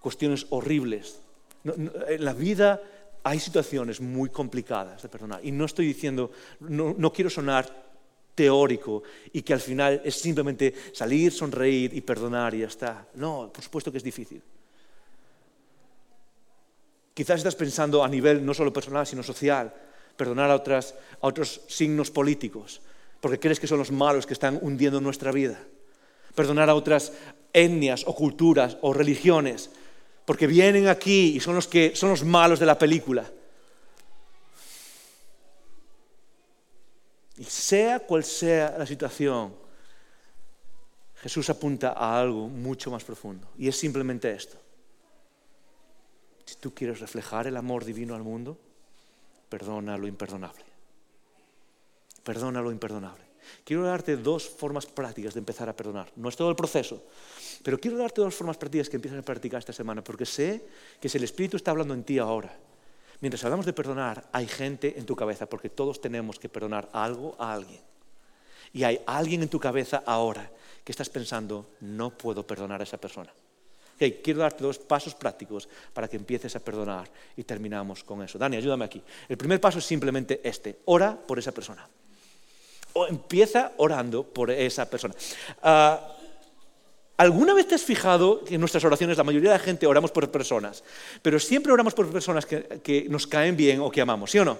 [0.00, 1.20] cuestiones horribles.
[1.62, 2.80] en la vida
[3.22, 5.40] hay situaciones muy complicadas de perdonar.
[5.44, 7.88] Y no estoy diciendo, no, quiero sonar
[8.34, 9.02] teórico
[9.32, 13.06] y que al final es simplemente salir, sonreír y perdonar y ya está.
[13.14, 14.42] No, por supuesto que es difícil.
[17.14, 19.74] Quizás estás pensando a nivel no solo personal, sino social,
[20.16, 22.80] perdonar a, otras, a otros signos políticos,
[23.20, 25.58] porque crees que son los malos que están hundiendo nuestra vida.
[26.36, 27.12] Perdonar a otras
[27.52, 29.70] etnias o culturas o religiones,
[30.28, 33.32] porque vienen aquí y son los que son los malos de la película.
[37.38, 39.54] Y sea cual sea la situación,
[41.22, 43.48] Jesús apunta a algo mucho más profundo.
[43.56, 44.58] Y es simplemente esto.
[46.44, 48.58] Si tú quieres reflejar el amor divino al mundo,
[49.48, 50.64] perdona lo imperdonable.
[52.22, 53.24] Perdona lo imperdonable.
[53.64, 56.12] Quiero darte dos formas prácticas de empezar a perdonar.
[56.16, 57.02] No es todo el proceso,
[57.62, 60.64] pero quiero darte dos formas prácticas que empieces a practicar esta semana, porque sé
[61.00, 62.54] que si el Espíritu está hablando en ti ahora,
[63.20, 67.34] mientras hablamos de perdonar, hay gente en tu cabeza, porque todos tenemos que perdonar algo
[67.38, 67.80] a alguien.
[68.72, 70.50] Y hay alguien en tu cabeza ahora
[70.84, 73.32] que estás pensando, no puedo perdonar a esa persona.
[73.98, 78.38] quiero darte dos pasos prácticos para que empieces a perdonar y terminamos con eso.
[78.38, 79.02] Dani, ayúdame aquí.
[79.28, 81.88] El primer paso es simplemente este, ora por esa persona.
[82.92, 85.14] O empieza orando por esa persona.
[85.62, 86.17] Ah,
[87.18, 90.12] ¿Alguna vez te has fijado que en nuestras oraciones la mayoría de la gente oramos
[90.12, 90.84] por personas,
[91.20, 94.56] pero siempre oramos por personas que, nos caen bien o que amamos, ¿sí o no?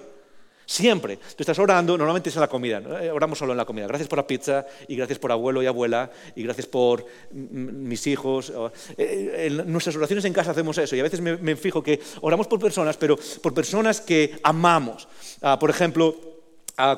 [0.65, 1.17] Siempre.
[1.17, 2.81] Tú estás orando, normalmente es en la comida.
[3.01, 3.87] Eh, oramos solo en la comida.
[3.87, 8.51] Gracias por la pizza y gracias por abuelo y abuela y gracias por mis hijos.
[8.97, 12.45] Eh, en nuestras oraciones en casa hacemos eso y a veces me, fijo que oramos
[12.47, 15.07] por personas, pero por personas que amamos.
[15.41, 16.38] Ah, por ejemplo,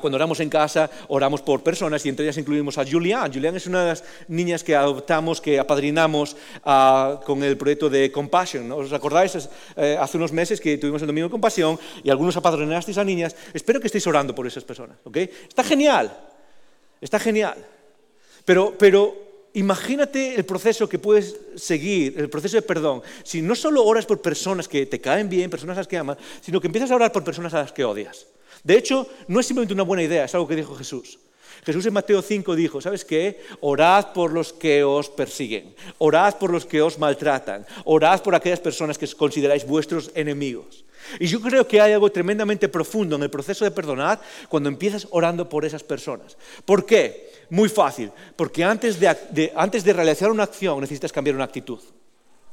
[0.00, 3.32] cuando oramos en casa, oramos por personas y entre ellas incluimos a Julián.
[3.32, 8.12] Julián es una de las niñas que adoptamos, que apadrinamos ah, con el proyecto de
[8.12, 8.70] Compassion.
[8.70, 9.48] ¿Os acordáis?
[9.76, 13.34] Eh, hace unos meses que tuvimos el Domingo de Compasión y algunos apadrinasteis a niñas.
[13.52, 14.98] Espero que estéis orando por esas personas.
[15.04, 15.28] ¿okay?
[15.48, 16.16] Está genial,
[17.00, 17.56] está genial.
[18.44, 19.14] Pero, pero
[19.54, 23.02] imagínate el proceso que puedes seguir, el proceso de perdón.
[23.22, 26.18] Si no solo oras por personas que te caen bien, personas a las que amas,
[26.40, 28.26] sino que empiezas a orar por personas a las que odias.
[28.62, 31.18] De hecho, no es simplemente una buena idea, es algo que dijo Jesús.
[31.64, 33.40] Jesús en Mateo 5 dijo, ¿sabes qué?
[33.60, 38.58] Orad por los que os persiguen, orad por los que os maltratan, orad por aquellas
[38.58, 40.84] personas que consideráis vuestros enemigos.
[41.20, 45.06] Y yo creo que hay algo tremendamente profundo en el proceso de perdonar cuando empiezas
[45.10, 46.36] orando por esas personas.
[46.64, 47.30] ¿Por qué?
[47.50, 51.80] Muy fácil, porque antes de, antes de realizar una acción necesitas cambiar una actitud.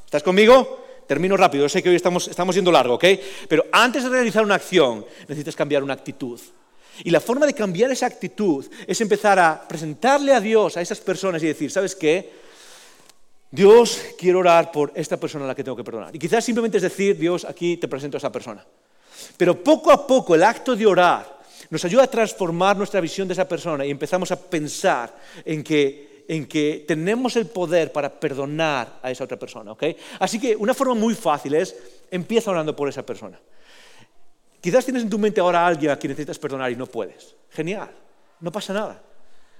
[0.05, 0.88] ¿Estás conmigo?
[1.09, 3.05] Termino rápido, sé que hoy estamos, estamos yendo largo, ¿ok?
[3.47, 6.39] Pero antes de realizar una acción, necesitas cambiar una actitud.
[7.03, 10.99] Y la forma de cambiar esa actitud es empezar a presentarle a Dios a esas
[10.99, 12.31] personas y decir, ¿sabes qué?
[13.49, 16.15] Dios, quiero orar por esta persona a la que tengo que perdonar.
[16.15, 18.63] Y quizás simplemente es decir, Dios, aquí te presento a esa persona.
[19.35, 21.39] Pero poco a poco el acto de orar
[21.71, 26.08] nos ayuda a transformar nuestra visión de esa persona y empezamos a pensar en que
[26.29, 29.71] en que tenemos el poder para perdonar a esa otra persona.
[29.71, 29.83] ¿ok?
[30.19, 31.75] Así que una forma muy fácil es,
[32.11, 33.39] empieza orando por esa persona.
[34.61, 37.35] Quizás tienes en tu mente ahora a alguien a quien necesitas perdonar y no puedes.
[37.49, 37.89] Genial,
[38.41, 39.01] no pasa nada.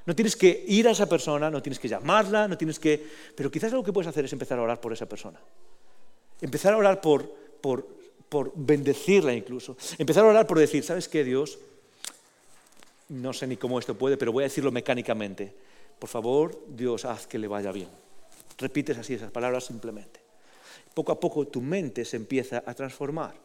[0.05, 3.03] No tienes que ir a esa persona, no tienes que llamarla, no tienes que...
[3.35, 5.39] Pero quizás lo que puedes hacer es empezar a orar por esa persona.
[6.39, 7.87] Empezar a orar por, por,
[8.29, 9.75] por bendecirla incluso.
[9.97, 11.57] Empezar a orar por decir, ¿sabes qué, Dios?
[13.07, 15.55] No sé ni cómo esto puede, pero voy a decirlo mecánicamente
[15.99, 17.89] por favor, Dios, haz que le vaya bien.
[18.57, 20.21] Repites así esas palabras simplemente.
[20.93, 23.35] Poco a poco tu mente se empieza a transformar.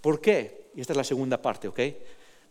[0.00, 0.68] ¿Por qué?
[0.74, 1.80] Y esta es la segunda parte, ¿ok?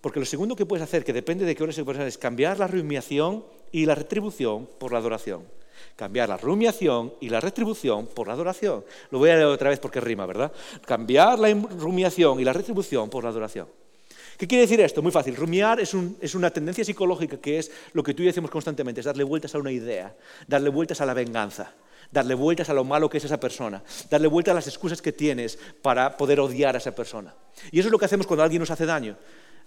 [0.02, 2.60] Porque lo segundo que puedes hacer, que depende de qué hora se puede es cambiar
[2.60, 5.44] la rumiación y la retribución por la adoración.
[5.96, 8.84] Cambiar la rumiación y la retribución por la adoración.
[9.12, 10.52] Lo voy a leer otra vez porque rima, ¿verdad?
[10.86, 13.68] Cambiar la rumiación y la retribución por la adoración.
[14.38, 15.02] ¿Qué quiere decir esto?
[15.02, 15.36] Muy fácil.
[15.36, 19.24] Rumiar es, una tendencia psicológica que es lo que tú y yo decimos constantemente, darle
[19.24, 20.16] vueltas a una idea,
[20.48, 21.72] darle vueltas a la venganza,
[22.12, 25.12] darle vueltas a lo malo que es esa persona, darle vueltas a las excusas que
[25.12, 27.34] tienes para poder odiar a esa persona.
[27.72, 29.18] Y eso es lo que hacemos cuando alguien nos hace daño.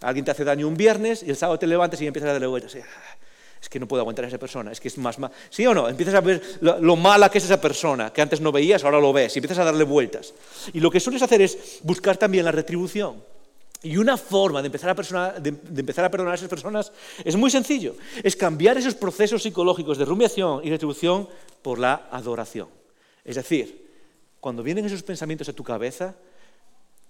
[0.00, 2.46] Alguien te hace daño un viernes y el sábado te levantas y empiezas a darle
[2.46, 2.76] vueltas.
[2.76, 3.16] Ah,
[3.60, 5.16] es que no puedo aguantar a esa persona, es que es más...
[5.48, 5.88] ¿Sí o no?
[5.88, 9.00] Empiezas a ver lo, lo, mala que es esa persona, que antes no veías, ahora
[9.00, 10.34] lo ves, y empiezas a darle vueltas.
[10.74, 13.22] Y lo que sueles hacer es buscar también la retribución.
[13.82, 16.92] Y una forma de empezar, a perdonar a esas personas
[17.24, 17.94] es muy sencillo.
[18.22, 21.28] Es cambiar esos procesos psicológicos de rumiación y retribución
[21.62, 22.68] por la adoración.
[23.24, 23.86] Es decir,
[24.40, 26.16] cuando vienen esos pensamientos a tu cabeza,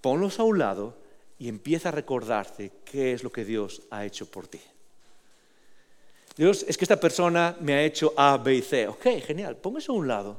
[0.01, 0.97] ponlos a un lado
[1.39, 4.59] y empieza a recordarte qué es lo que Dios ha hecho por ti.
[6.35, 8.87] Dios, es que esta persona me ha hecho A, B y C.
[8.87, 10.37] Ok, genial, pon eso a un lado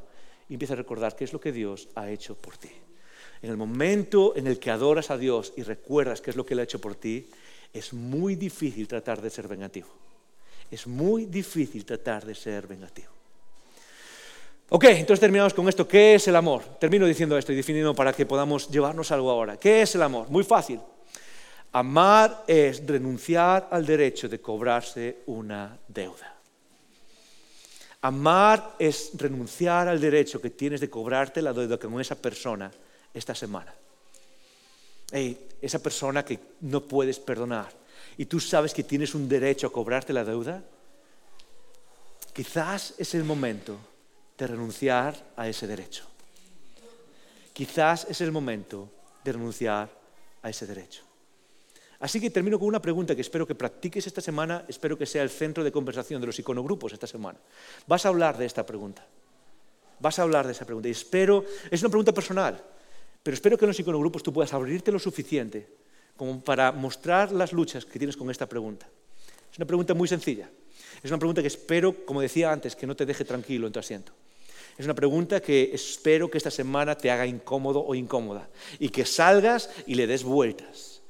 [0.49, 2.71] y empieza a recordar qué es lo que Dios ha hecho por ti.
[3.43, 6.55] En el momento en el que adoras a Dios y recuerdas qué es lo que
[6.55, 7.29] Él ha hecho por ti,
[7.73, 9.89] es muy difícil tratar de ser vengativo.
[10.71, 13.09] Es muy difícil tratar de ser vengativo.
[14.71, 15.89] Ok, entonces terminamos con esto.
[15.89, 16.63] ¿Qué es el amor?
[16.79, 19.57] Termino diciendo esto y definiendo para que podamos llevarnos algo ahora.
[19.57, 20.29] ¿Qué es el amor?
[20.29, 20.81] Muy fácil.
[21.73, 26.35] Amar es renunciar al derecho de cobrarse una deuda.
[28.03, 32.71] Amar es renunciar al derecho que tienes de cobrarte la deuda con esa persona
[33.15, 33.75] esta semana.
[35.11, 37.73] esa persona que no puedes perdonar
[38.17, 40.63] y tú sabes que tienes un derecho a cobrarte la deuda,
[42.33, 43.79] quizás es el momento
[44.37, 46.05] de renunciar a ese derecho.
[47.53, 48.89] Quizás es el momento
[49.25, 49.91] de renunciar
[50.43, 51.03] a ese derecho.
[52.01, 55.23] Así que termino con una pregunta que espero que practiques esta semana, espero que sea
[55.23, 57.39] el centro de conversación de los iconogrupos esta semana.
[57.87, 59.05] Vas a hablar de esta pregunta.
[59.99, 60.89] Vas a hablar de esa pregunta.
[60.89, 62.63] Y espero, es una pregunta personal.
[63.29, 65.69] Pero espero que en los iconogrupos tú puedas abrirte lo suficiente
[66.17, 68.89] como para mostrar las luchas que tienes con esta pregunta.
[69.53, 70.49] Es una pregunta muy sencilla.
[71.03, 73.81] Es una pregunta que espero, como decía antes, que no te deje tranquilo en tu
[73.81, 74.13] asiento.
[74.79, 78.49] Es una pregunta que espero que esta semana te haga incómodo o incómoda
[78.79, 81.03] y que salgas y le des vueltas.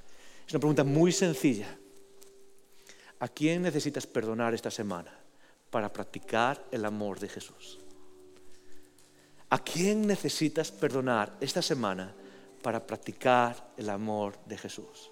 [0.44, 1.78] Es una pregunta muy sencilla.
[3.20, 5.16] ¿A quién necesitas perdonar esta semana
[5.70, 7.78] para practicar el amor de Jesús?
[9.51, 12.14] ¿A quién necesitas perdonar esta semana
[12.62, 15.11] para practicar el amor de Jesús?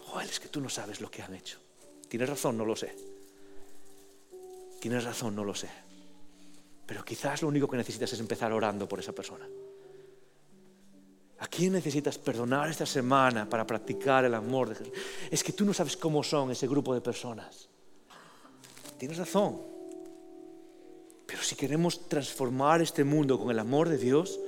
[0.00, 1.58] Joel, es que tú no sabes lo que han hecho.
[2.08, 2.94] Tienes razón, no lo sé.
[4.78, 5.70] Tienes razón, no lo sé.
[6.84, 9.46] Pero quizás lo único que necesitas es empezar orando por esa persona.
[11.38, 14.92] ¿A quién necesitas perdonar esta semana para practicar el amor de Jesús?
[15.30, 17.68] Es que tú no sabes cómo son ese grupo de personas.
[18.98, 19.71] Tienes razón.
[21.52, 24.40] Si queremos transformar este mundo con el amor de Dios,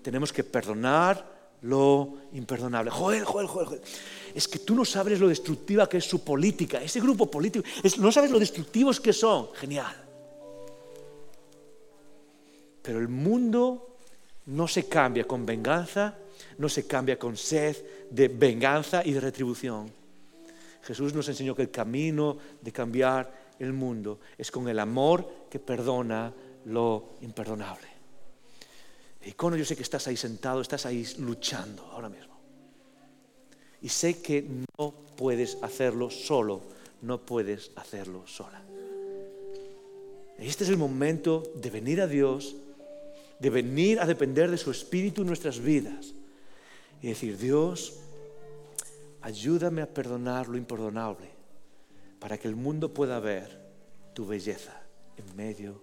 [0.00, 2.88] tenemos que perdonar lo imperdonable.
[2.88, 3.80] Joel, Joel, Joel, Joel.
[4.32, 7.66] Es que tú no sabes lo destructiva que es su política, ese grupo político.
[7.98, 9.52] no sabes lo destructivos que son.
[9.54, 9.92] Genial.
[12.80, 13.96] Pero el mundo
[14.46, 16.14] no se cambia con venganza,
[16.58, 17.76] no se cambia con sed
[18.08, 19.90] de venganza y de retribución.
[20.84, 25.58] Jesús nos enseñó que el camino de cambiar el mundo es con el amor que
[25.58, 26.32] perdona
[26.66, 27.88] lo imperdonable.
[29.24, 32.32] Icono, yo sé que estás ahí sentado, estás ahí luchando ahora mismo.
[33.80, 34.46] Y sé que
[34.78, 36.62] no puedes hacerlo solo,
[37.02, 38.62] no puedes hacerlo sola.
[40.38, 42.56] Este es el momento de venir a Dios
[43.42, 46.14] de venir a depender de su Espíritu en nuestras vidas
[47.02, 47.98] y decir, Dios,
[49.20, 51.28] ayúdame a perdonar lo imperdonable
[52.20, 53.60] para que el mundo pueda ver
[54.14, 54.80] tu belleza
[55.16, 55.82] en medio